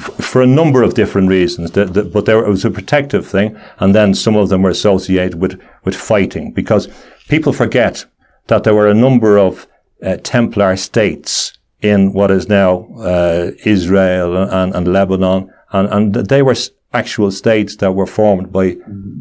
[0.00, 3.94] for a number of different reasons, the, the, but there was a protective thing, and
[3.94, 6.88] then some of them were associated with with fighting because
[7.28, 8.04] people forget
[8.48, 9.66] that there were a number of
[10.02, 16.42] uh, Templar states in what is now uh, Israel and, and Lebanon, and, and they
[16.42, 16.56] were
[16.92, 18.76] actual states that were formed by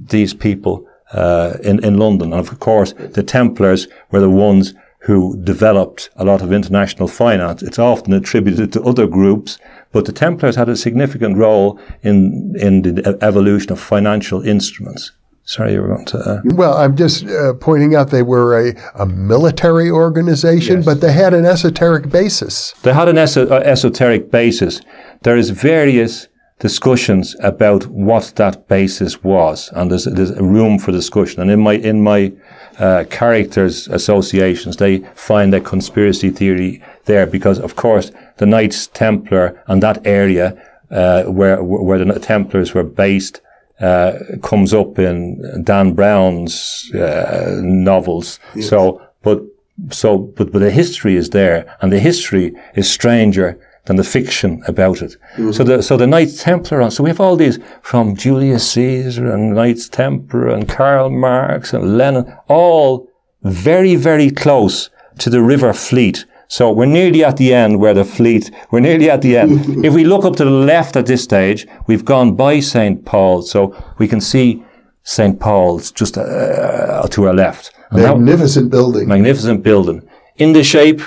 [0.09, 4.73] these people uh, in in London, and of course the Templars were the ones
[5.07, 7.63] who developed a lot of international finance.
[7.63, 9.57] It's often attributed to other groups,
[9.93, 15.13] but the Templars had a significant role in, in the evolution of financial instruments.
[15.43, 16.17] Sorry, you were going to.
[16.17, 16.41] Uh...
[16.43, 20.85] Well, I'm just uh, pointing out they were a, a military organization, yes.
[20.85, 22.73] but they had an esoteric basis.
[22.81, 24.81] They had an eso- uh, esoteric basis.
[25.21, 26.27] There is various
[26.59, 31.41] discussions about what that basis was, and there's, there's room for discussion.
[31.41, 32.33] And in my in my
[32.79, 39.61] uh, characters associations, they find that conspiracy theory there because, of course, the Knights Templar
[39.67, 43.41] and that area uh, where where the Templars were based
[43.79, 48.39] uh, comes up in Dan Brown's uh, novels.
[48.55, 48.69] Yes.
[48.69, 49.43] So, but
[49.91, 54.61] so but but the history is there, and the history is stranger than the fiction
[54.67, 55.15] about it.
[55.35, 55.51] Mm-hmm.
[55.51, 56.89] So the so the Knights Templar.
[56.91, 61.97] So we have all these from Julius Caesar and Knights Templar and Karl Marx and
[61.97, 63.09] Lenin, all
[63.43, 66.25] very very close to the River Fleet.
[66.49, 69.85] So we're nearly at the end where the fleet, we're nearly at the end.
[69.85, 73.03] if we look up to the left at this stage, we've gone by St.
[73.03, 73.51] Paul's.
[73.51, 74.63] So we can see
[75.03, 75.37] St.
[75.41, 77.71] Paul's just uh, to our left.
[77.91, 79.07] And magnificent that, building.
[79.09, 80.07] Magnificent building.
[80.37, 81.01] In the shape,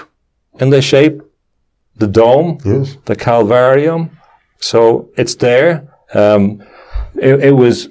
[0.59, 1.23] in the shape
[2.01, 2.97] the dome, yes.
[3.05, 4.11] the Calvarium.
[4.59, 5.89] So it's there.
[6.15, 6.63] Um,
[7.15, 7.89] it, it, was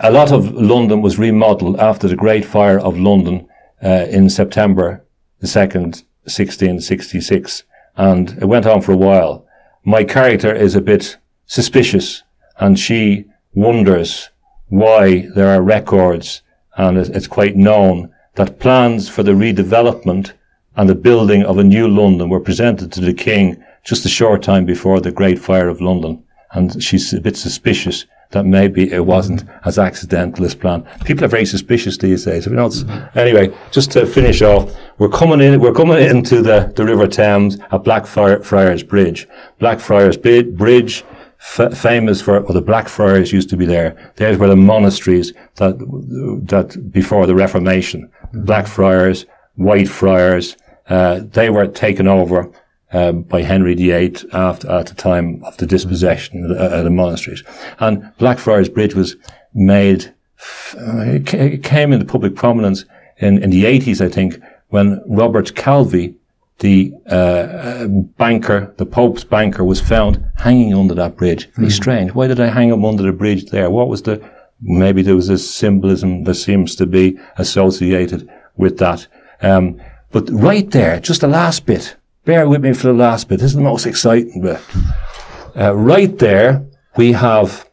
[0.00, 3.48] a lot of London was remodeled after the Great Fire of London
[3.82, 5.04] uh, in September
[5.40, 7.62] the second, 1666,
[7.96, 9.46] and it went on for a while.
[9.84, 12.24] My character is a bit suspicious,
[12.58, 13.24] and she
[13.54, 14.30] wonders
[14.66, 16.42] why there are records,
[16.76, 20.32] and it's quite known that plans for the redevelopment
[20.78, 24.42] and the building of a new London were presented to the king just a short
[24.44, 26.22] time before the Great Fire of London.
[26.52, 30.86] And she's a bit suspicious that maybe it wasn't as accidental as planned.
[31.04, 32.46] People are very suspicious these days.
[32.46, 32.70] You know,
[33.16, 37.58] anyway, just to finish off, we're coming in, we're coming into the, the River Thames
[37.72, 39.26] at Blackfriars Bridge.
[39.58, 41.04] Blackfriars Bridge,
[41.40, 44.12] f- famous for, well, the Blackfriars used to be there.
[44.14, 45.76] There's where the monasteries that,
[46.46, 48.02] that before the Reformation.
[48.02, 48.44] Mm-hmm.
[48.44, 49.26] Blackfriars,
[49.56, 50.56] White Friars,
[50.88, 52.50] uh, they were taken over
[52.92, 56.90] um, by Henry VIII after, at the time of the dispossession of the, uh, the
[56.90, 57.42] monasteries.
[57.78, 59.16] And Blackfriars Bridge was
[59.54, 60.14] made,
[60.74, 62.84] uh, it came into public prominence
[63.18, 66.14] in, in the 80s, I think, when Robert Calvi,
[66.60, 67.86] the uh,
[68.16, 71.48] banker, the Pope's banker, was found hanging under that bridge.
[71.52, 71.72] Very mm.
[71.72, 72.14] strange.
[72.14, 73.70] Why did I hang him under the bridge there?
[73.70, 74.22] What was the,
[74.60, 79.06] maybe there was a symbolism that seems to be associated with that.
[79.40, 79.80] Um,
[80.10, 83.40] but right there, just the last bit, bear with me for the last bit.
[83.40, 84.60] This is the most exciting bit.
[85.56, 86.64] Uh, right there,
[86.96, 87.68] we have,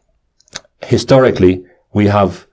[0.84, 2.48] historically, we have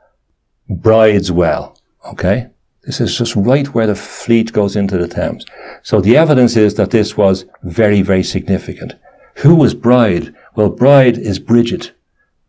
[0.68, 1.76] Bridewell.
[2.06, 2.48] Okay?
[2.84, 5.44] This is just right where the fleet goes into the Thames.
[5.82, 8.94] So the evidence is that this was very, very significant.
[9.36, 10.34] Who was Bride?
[10.54, 11.92] Well, Bride is Bridget.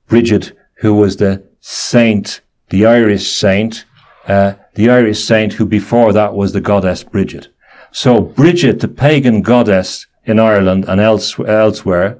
[0.08, 3.86] Bridget, who was the saint, the Irish saint,
[4.28, 7.48] uh, the Irish saint who before that was the goddess Bridget.
[7.92, 12.20] So Bridget, the pagan goddess in Ireland and else, elsewhere,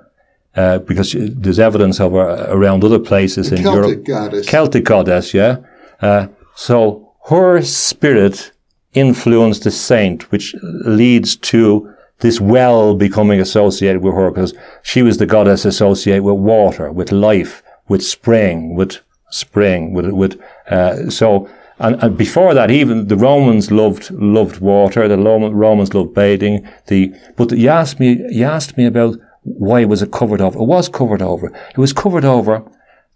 [0.56, 4.06] uh, because there's evidence of her around other places the in Celtic Europe.
[4.06, 4.48] Goddess.
[4.48, 5.58] Celtic goddess, yeah.
[6.02, 8.52] Uh, so her spirit
[8.94, 15.18] influenced the saint, which leads to this well becoming associated with her because she was
[15.18, 19.00] the goddess associated with water, with life, with spring, with
[19.32, 20.40] spring, with, with,
[20.70, 21.50] uh, so
[21.84, 25.08] and, and, before that, even the Romans loved loved water.
[25.08, 26.68] The Romans loved bathing.
[26.88, 30.58] The but you asked me you asked me about why was it covered over?
[30.58, 31.48] It was covered over.
[31.48, 32.64] It was covered over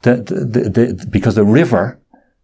[0.02, 2.00] the, the, the, because the river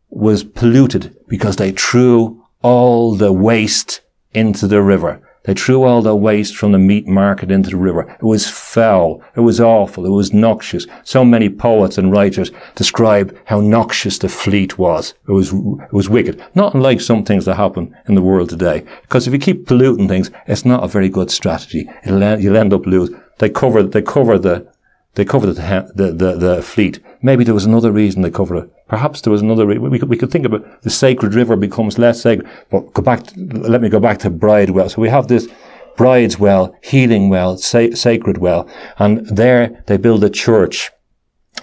[0.10, 4.02] was polluted because they threw all the waste
[4.34, 5.22] into the river.
[5.44, 8.10] They threw all the waste from the meat market into the river.
[8.10, 9.22] It was foul.
[9.36, 10.06] It was awful.
[10.06, 10.88] It was noxious.
[11.04, 15.14] So many poets and writers describe how noxious the fleet was.
[15.28, 16.42] It was, it was wicked.
[16.56, 18.86] Not unlike some things that happen in the world today.
[19.02, 21.90] Because if you keep polluting things, it's not a very good strategy.
[22.06, 23.22] It'll, you'll end up losing.
[23.40, 24.72] They cover, they cover the,
[25.16, 27.00] they covered the, the, the, the, fleet.
[27.22, 28.88] Maybe there was another reason they covered it.
[28.88, 29.90] Perhaps there was another reason.
[29.90, 32.50] We could, we could think about the sacred river becomes less sacred.
[32.72, 34.90] But go back, to, let me go back to Bridewell.
[34.90, 35.48] So we have this
[35.96, 38.68] Bride's well, healing well, sa- sacred well.
[38.98, 40.92] And there they build a church.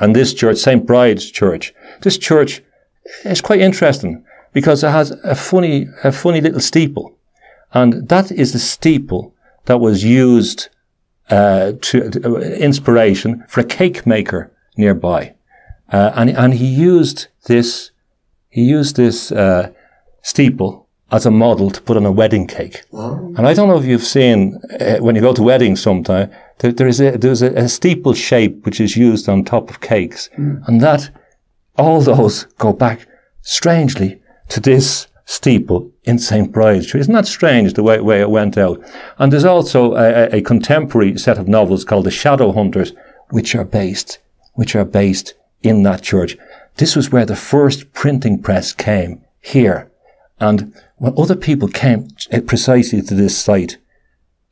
[0.00, 0.86] And this church, St.
[0.86, 2.62] Bride's Church, this church
[3.24, 7.16] is quite interesting because it has a funny, a funny little steeple.
[7.72, 9.34] And that is the steeple
[9.66, 10.68] that was used
[11.30, 15.34] uh, to, to, uh, inspiration for a cake maker nearby,
[15.92, 17.90] uh, and and he used this
[18.48, 19.70] he used this uh,
[20.22, 22.84] steeple as a model to put on a wedding cake.
[22.92, 26.72] And I don't know if you've seen uh, when you go to weddings sometime there,
[26.72, 30.30] there is a there's a, a, steeple shape which is used on top of cakes,
[30.38, 30.66] mm.
[30.68, 31.10] and that
[31.76, 33.06] all those go back
[33.42, 36.50] strangely to this steeple in St.
[36.50, 37.02] Bride's Church.
[37.02, 38.82] Isn't that strange the way, way it went out?
[39.16, 42.92] And there's also a, a, contemporary set of novels called The Shadow Hunters,
[43.28, 44.18] which are based,
[44.54, 46.36] which are based in that church.
[46.78, 49.88] This was where the first printing press came here.
[50.40, 52.08] And when other people came
[52.46, 53.76] precisely to this site,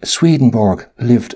[0.05, 1.35] Swedenborg lived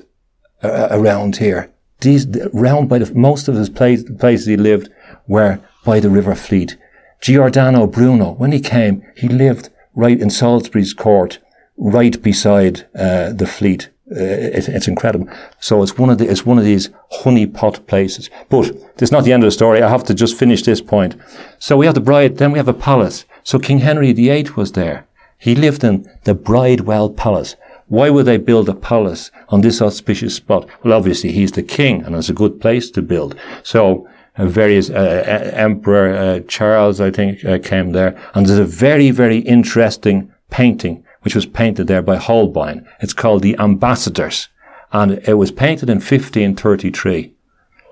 [0.62, 1.68] uh, around here.
[2.01, 4.88] These, round by the, most of his place, places he lived
[5.26, 6.76] were by the River Fleet.
[7.22, 11.38] Giordano Bruno, when he came, he lived right in Salisbury's court,
[11.76, 13.90] right beside uh, the fleet.
[14.10, 15.28] Uh, it, it's incredible.
[15.60, 16.90] So it's one of the, it's one of these
[17.22, 18.28] honeypot places.
[18.48, 19.80] But it's not the end of the story.
[19.80, 21.14] I have to just finish this point.
[21.60, 23.24] So we have the bride, then we have a palace.
[23.44, 25.06] So King Henry VIII was there.
[25.38, 27.54] He lived in the Bridewell Palace.
[27.86, 30.68] Why would they build a palace on this auspicious spot?
[30.82, 33.36] Well, obviously he's the king and it's a good place to build.
[33.62, 34.08] So
[34.38, 39.38] various uh, Emperor uh, Charles, I think, uh, came there, and there's a very, very
[39.38, 42.86] interesting painting which was painted there by Holbein.
[43.00, 44.48] It's called the Ambassadors,
[44.92, 47.34] and it was painted in 1533.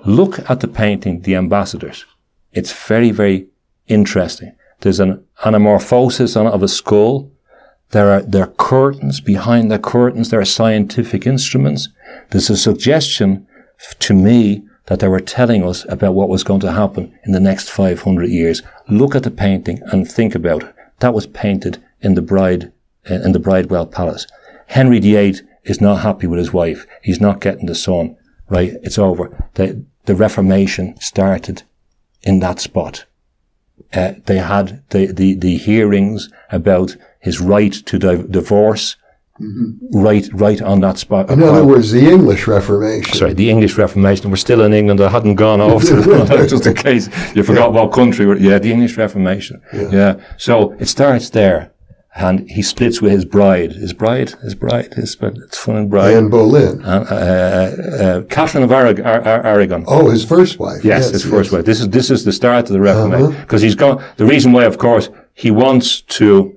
[0.04, 2.04] Look at the painting, the Ambassadors.
[2.52, 3.46] It's very, very
[3.86, 4.54] interesting.
[4.80, 7.30] There's an anamorphosis on, of a skull.
[7.90, 9.20] There are, there are curtains.
[9.20, 11.88] Behind the curtains, there are scientific instruments.
[12.30, 13.46] There's a suggestion
[14.00, 17.38] to me that they were telling us about what was going to happen in the
[17.38, 18.60] next 500 years.
[18.88, 20.74] Look at the painting and think about it.
[20.98, 22.72] That was painted in the bride,
[23.08, 24.26] uh, in the Bridewell Palace.
[24.66, 26.86] Henry VIII is not happy with his wife.
[27.04, 28.16] He's not getting the son,
[28.48, 28.72] right?
[28.82, 29.48] It's over.
[29.54, 31.62] The, the Reformation started
[32.22, 33.04] in that spot.
[33.92, 38.96] Uh, they had the, the, the hearings about his right to di- divorce
[39.92, 41.30] right, right on that spot.
[41.30, 43.14] In other words, the English Reformation.
[43.14, 44.30] Sorry, the English Reformation.
[44.30, 45.00] We're still in England.
[45.00, 48.26] I hadn't gone off to, just in case you forgot what country.
[48.26, 49.62] We're, yeah, the English Reformation.
[49.72, 50.20] Yeah.
[50.36, 51.72] So it starts there,
[52.14, 53.72] and he splits with his bride.
[53.72, 56.14] His bride, his bride, his it's fun and bride.
[56.14, 56.84] Anne Boleyn.
[56.84, 59.84] Uh, uh, uh, Catherine of Arag- Ar- Ar- Aragon.
[59.86, 60.84] Oh, his first wife.
[60.84, 61.64] Yes, his first wife.
[61.64, 64.04] This is this is the start of the Reformation because he's gone.
[64.16, 66.56] The reason why, of course, he wants to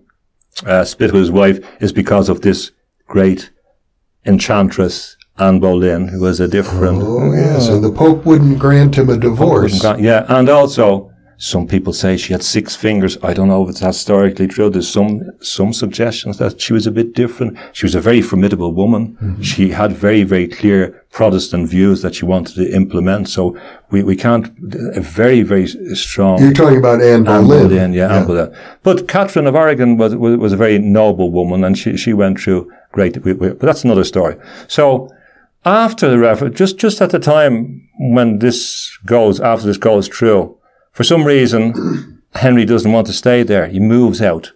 [0.65, 2.71] uh, split with his wife is because of this
[3.07, 3.51] great
[4.25, 7.01] enchantress Anne Boleyn, who was a different.
[7.01, 7.67] Oh, yes.
[7.67, 9.83] And the Pope wouldn't grant him a divorce.
[9.83, 13.17] Yeah, and also some people say she had six fingers.
[13.23, 14.69] I don't know if it's historically true.
[14.69, 17.57] There's some some suggestions that she was a bit different.
[17.73, 19.17] She was a very formidable woman.
[19.21, 19.41] Mm-hmm.
[19.41, 23.29] She had very very clear Protestant views that she wanted to implement.
[23.29, 23.57] So
[23.91, 24.47] we, we can't
[24.95, 26.39] a very very strong.
[26.39, 27.67] You're talking about Anne Anne Boleyn.
[27.67, 28.55] Boleyn, yeah, Anne Boleyn.
[28.83, 32.39] But Catherine of Aragon was, was was a very noble woman, and she she went
[32.39, 33.21] through great.
[33.21, 34.37] But that's another story.
[34.67, 35.09] So
[35.65, 40.57] after the referendum, just just at the time when this goes, after this goes through,
[40.93, 43.67] for some reason, Henry doesn't want to stay there.
[43.67, 44.53] He moves out,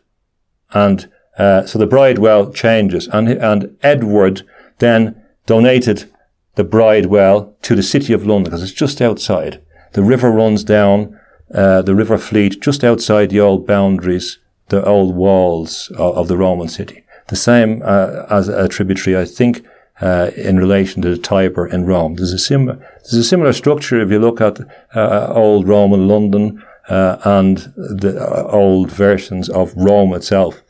[0.71, 4.43] and uh, so the Bridewell changes, and and Edward
[4.79, 6.09] then donated
[6.55, 9.61] the Bridewell to the city of London because it's just outside.
[9.93, 11.19] The river runs down,
[11.53, 16.37] uh, the River Fleet, just outside the old boundaries, the old walls of, of the
[16.37, 17.03] Roman city.
[17.27, 19.65] The same uh, as a tributary, I think,
[20.01, 22.15] uh, in relation to the Tiber in Rome.
[22.15, 24.59] There's a similar, there's a similar structure if you look at
[24.95, 30.61] uh, old Roman London uh, and the uh, old versions of Rome itself.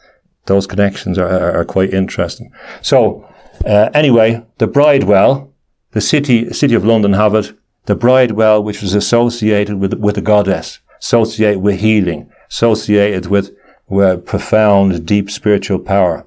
[0.46, 2.52] Those connections are, are, are quite interesting.
[2.82, 3.28] So,
[3.66, 5.52] uh, anyway, the Bridewell,
[5.92, 7.54] the city, city of London have it.
[7.86, 13.56] The Bridewell, which was associated with, with the goddess, associated with healing, associated with,
[13.88, 16.26] with profound, deep spiritual power.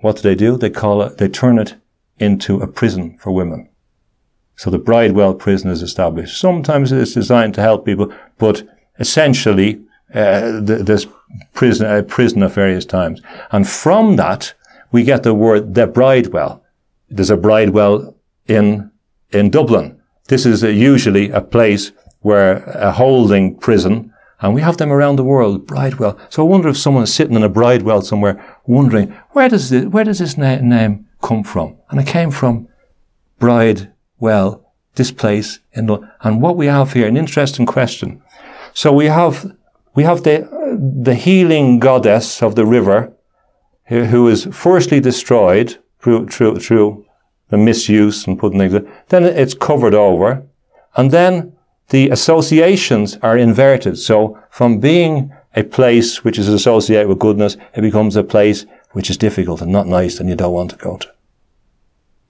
[0.00, 0.56] What do they do?
[0.56, 1.74] They call it, they turn it
[2.18, 3.68] into a prison for women.
[4.56, 6.40] So the Bridewell prison is established.
[6.40, 8.62] Sometimes it's designed to help people, but
[8.98, 9.82] essentially,
[10.14, 11.06] uh, th- there's
[11.54, 13.20] prison, prison at various times.
[13.50, 14.54] And from that,
[14.92, 16.62] we get the word the Bridewell.
[17.10, 18.14] There's a Bridewell
[18.46, 18.90] in,
[19.30, 20.00] in Dublin.
[20.28, 21.90] This is uh, usually a place
[22.20, 26.18] where a holding prison, and we have them around the world, Bridewell.
[26.30, 29.84] So I wonder if someone is sitting in a Bridewell somewhere wondering, where does this,
[29.86, 31.76] where does this na- name come from?
[31.90, 32.68] And it came from
[33.40, 34.60] Bridewell,
[34.94, 38.22] this place in the, and what we have here, an interesting question.
[38.74, 39.56] So we have,
[39.94, 40.48] we have the,
[41.02, 43.12] the healing goddess of the river,
[43.86, 47.04] who who is firstly destroyed through, through, through
[47.50, 50.42] the misuse and putting things, then it's covered over,
[50.96, 51.52] and then
[51.90, 53.98] the associations are inverted.
[53.98, 59.10] So from being a place which is associated with goodness, it becomes a place which
[59.10, 61.13] is difficult and not nice and you don't want to go to.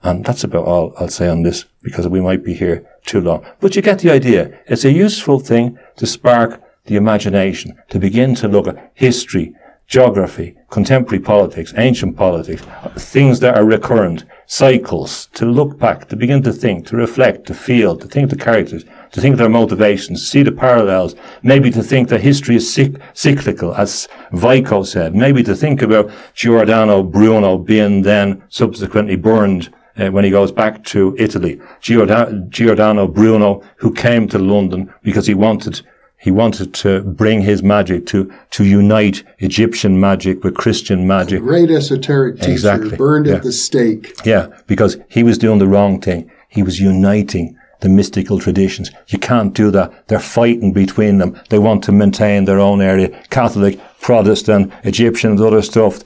[0.05, 3.43] And that's about all I'll say on this because we might be here too long.
[3.59, 4.59] But you get the idea.
[4.67, 9.55] It's a useful thing to spark the imagination, to begin to look at history,
[9.87, 12.61] geography, contemporary politics, ancient politics,
[12.97, 17.55] things that are recurrent, cycles, to look back, to begin to think, to reflect, to
[17.55, 22.09] feel, to think the characters, to think their motivations, see the parallels, maybe to think
[22.09, 28.03] that history is cyc- cyclical, as Vico said, maybe to think about Giordano Bruno being
[28.03, 31.59] then subsequently burned uh, when he goes back to Italy.
[31.81, 35.81] Giordano, Giordano Bruno, who came to London because he wanted
[36.17, 41.41] he wanted to bring his magic to to unite Egyptian magic with Christian magic.
[41.41, 42.97] Great esoteric teacher Exactly.
[42.97, 43.35] burned Yeah.
[43.35, 44.15] at the stake.
[44.25, 46.29] Yeah, because he was doing the wrong thing.
[46.49, 48.89] He was uniting the mystical traditions.
[49.09, 50.07] You can't do that.
[50.07, 51.35] They're fighting between them.
[51.49, 53.09] They want to maintain their own area.
[53.29, 55.99] Catholic, Protestant, Egyptian, and other stuff.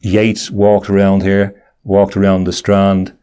[0.00, 3.16] Yeats walked around here, walked around the Strand.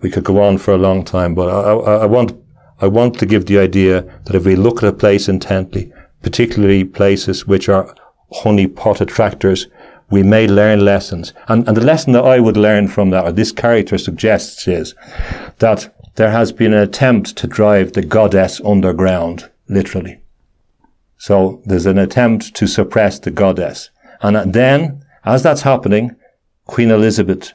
[0.00, 2.32] We could go on for a long time, but I, I, I want,
[2.80, 6.84] I want to give the idea that if we look at a place intently, particularly
[6.84, 7.94] places which are
[8.32, 9.68] honey pot attractors,
[10.10, 11.32] we may learn lessons.
[11.48, 14.94] And, and the lesson that I would learn from that, or this character suggests, is
[15.58, 20.20] that there has been an attempt to drive the goddess underground, literally.
[21.18, 23.90] So there's an attempt to suppress the goddess.
[24.20, 26.16] And then, as that's happening,
[26.66, 27.52] Queen Elizabeth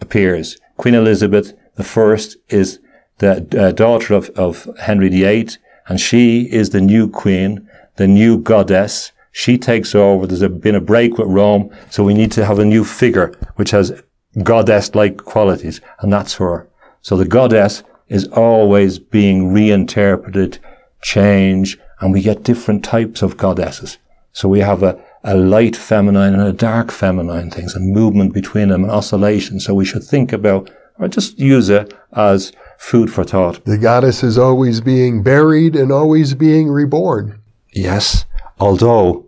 [0.00, 0.56] appears.
[0.76, 2.78] Queen Elizabeth first is
[3.18, 5.50] the uh, daughter of, of Henry VIII,
[5.88, 9.12] and she is the new queen, the new goddess.
[9.32, 10.26] She takes over.
[10.26, 13.32] There's a, been a break with Rome, so we need to have a new figure
[13.56, 14.02] which has
[14.42, 16.68] goddess-like qualities, and that's her.
[17.02, 20.58] So the goddess is always being reinterpreted,
[21.02, 23.98] changed, and we get different types of goddesses.
[24.32, 28.68] So we have a, a light feminine and a dark feminine things and movement between
[28.68, 29.60] them and oscillation.
[29.60, 33.64] So we should think about or just use it as food for thought.
[33.64, 37.40] The goddess is always being buried and always being reborn.
[37.72, 38.24] Yes.
[38.58, 39.26] Although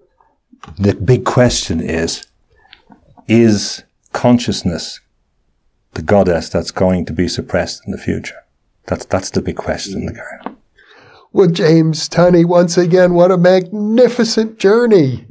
[0.78, 2.26] the big question is,
[3.28, 5.00] is consciousness
[5.94, 8.36] the goddess that's going to be suppressed in the future?
[8.86, 10.08] That's, that's the big question.
[11.32, 15.26] Well, James Tunney, once again, what a magnificent journey.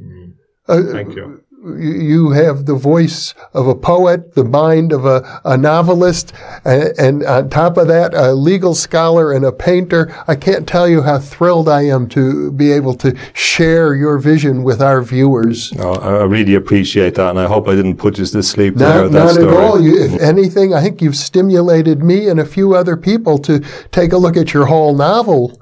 [0.72, 5.56] Uh, Thank you you have the voice of a poet, the mind of a, a
[5.56, 6.32] novelist,
[6.64, 10.12] and, and, on top of that, a legal scholar and a painter.
[10.26, 14.64] I can't tell you how thrilled I am to be able to share your vision
[14.64, 15.72] with our viewers.
[15.78, 19.10] Oh, I really appreciate that, and I hope I didn't put you to sleep not,
[19.10, 19.24] there.
[19.24, 19.80] Not at all.
[19.80, 23.60] You, if anything, I think you've stimulated me and a few other people to
[23.92, 25.61] take a look at your whole novel.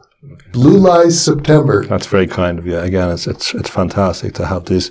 [0.53, 1.87] Blue Lies September.
[1.87, 2.79] That's very kind of you.
[2.79, 4.91] Again, it's it's it's fantastic to have these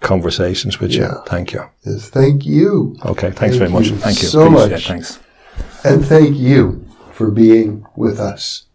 [0.00, 1.00] conversations with yeah.
[1.00, 1.22] you.
[1.26, 1.68] Thank you.
[1.84, 2.96] Yes, thank you.
[3.04, 3.88] Okay, thanks thank very much.
[3.88, 4.80] You thank you so Appreciate much.
[4.80, 4.84] It.
[4.84, 5.18] Thanks,
[5.84, 8.66] and thank you for being with us.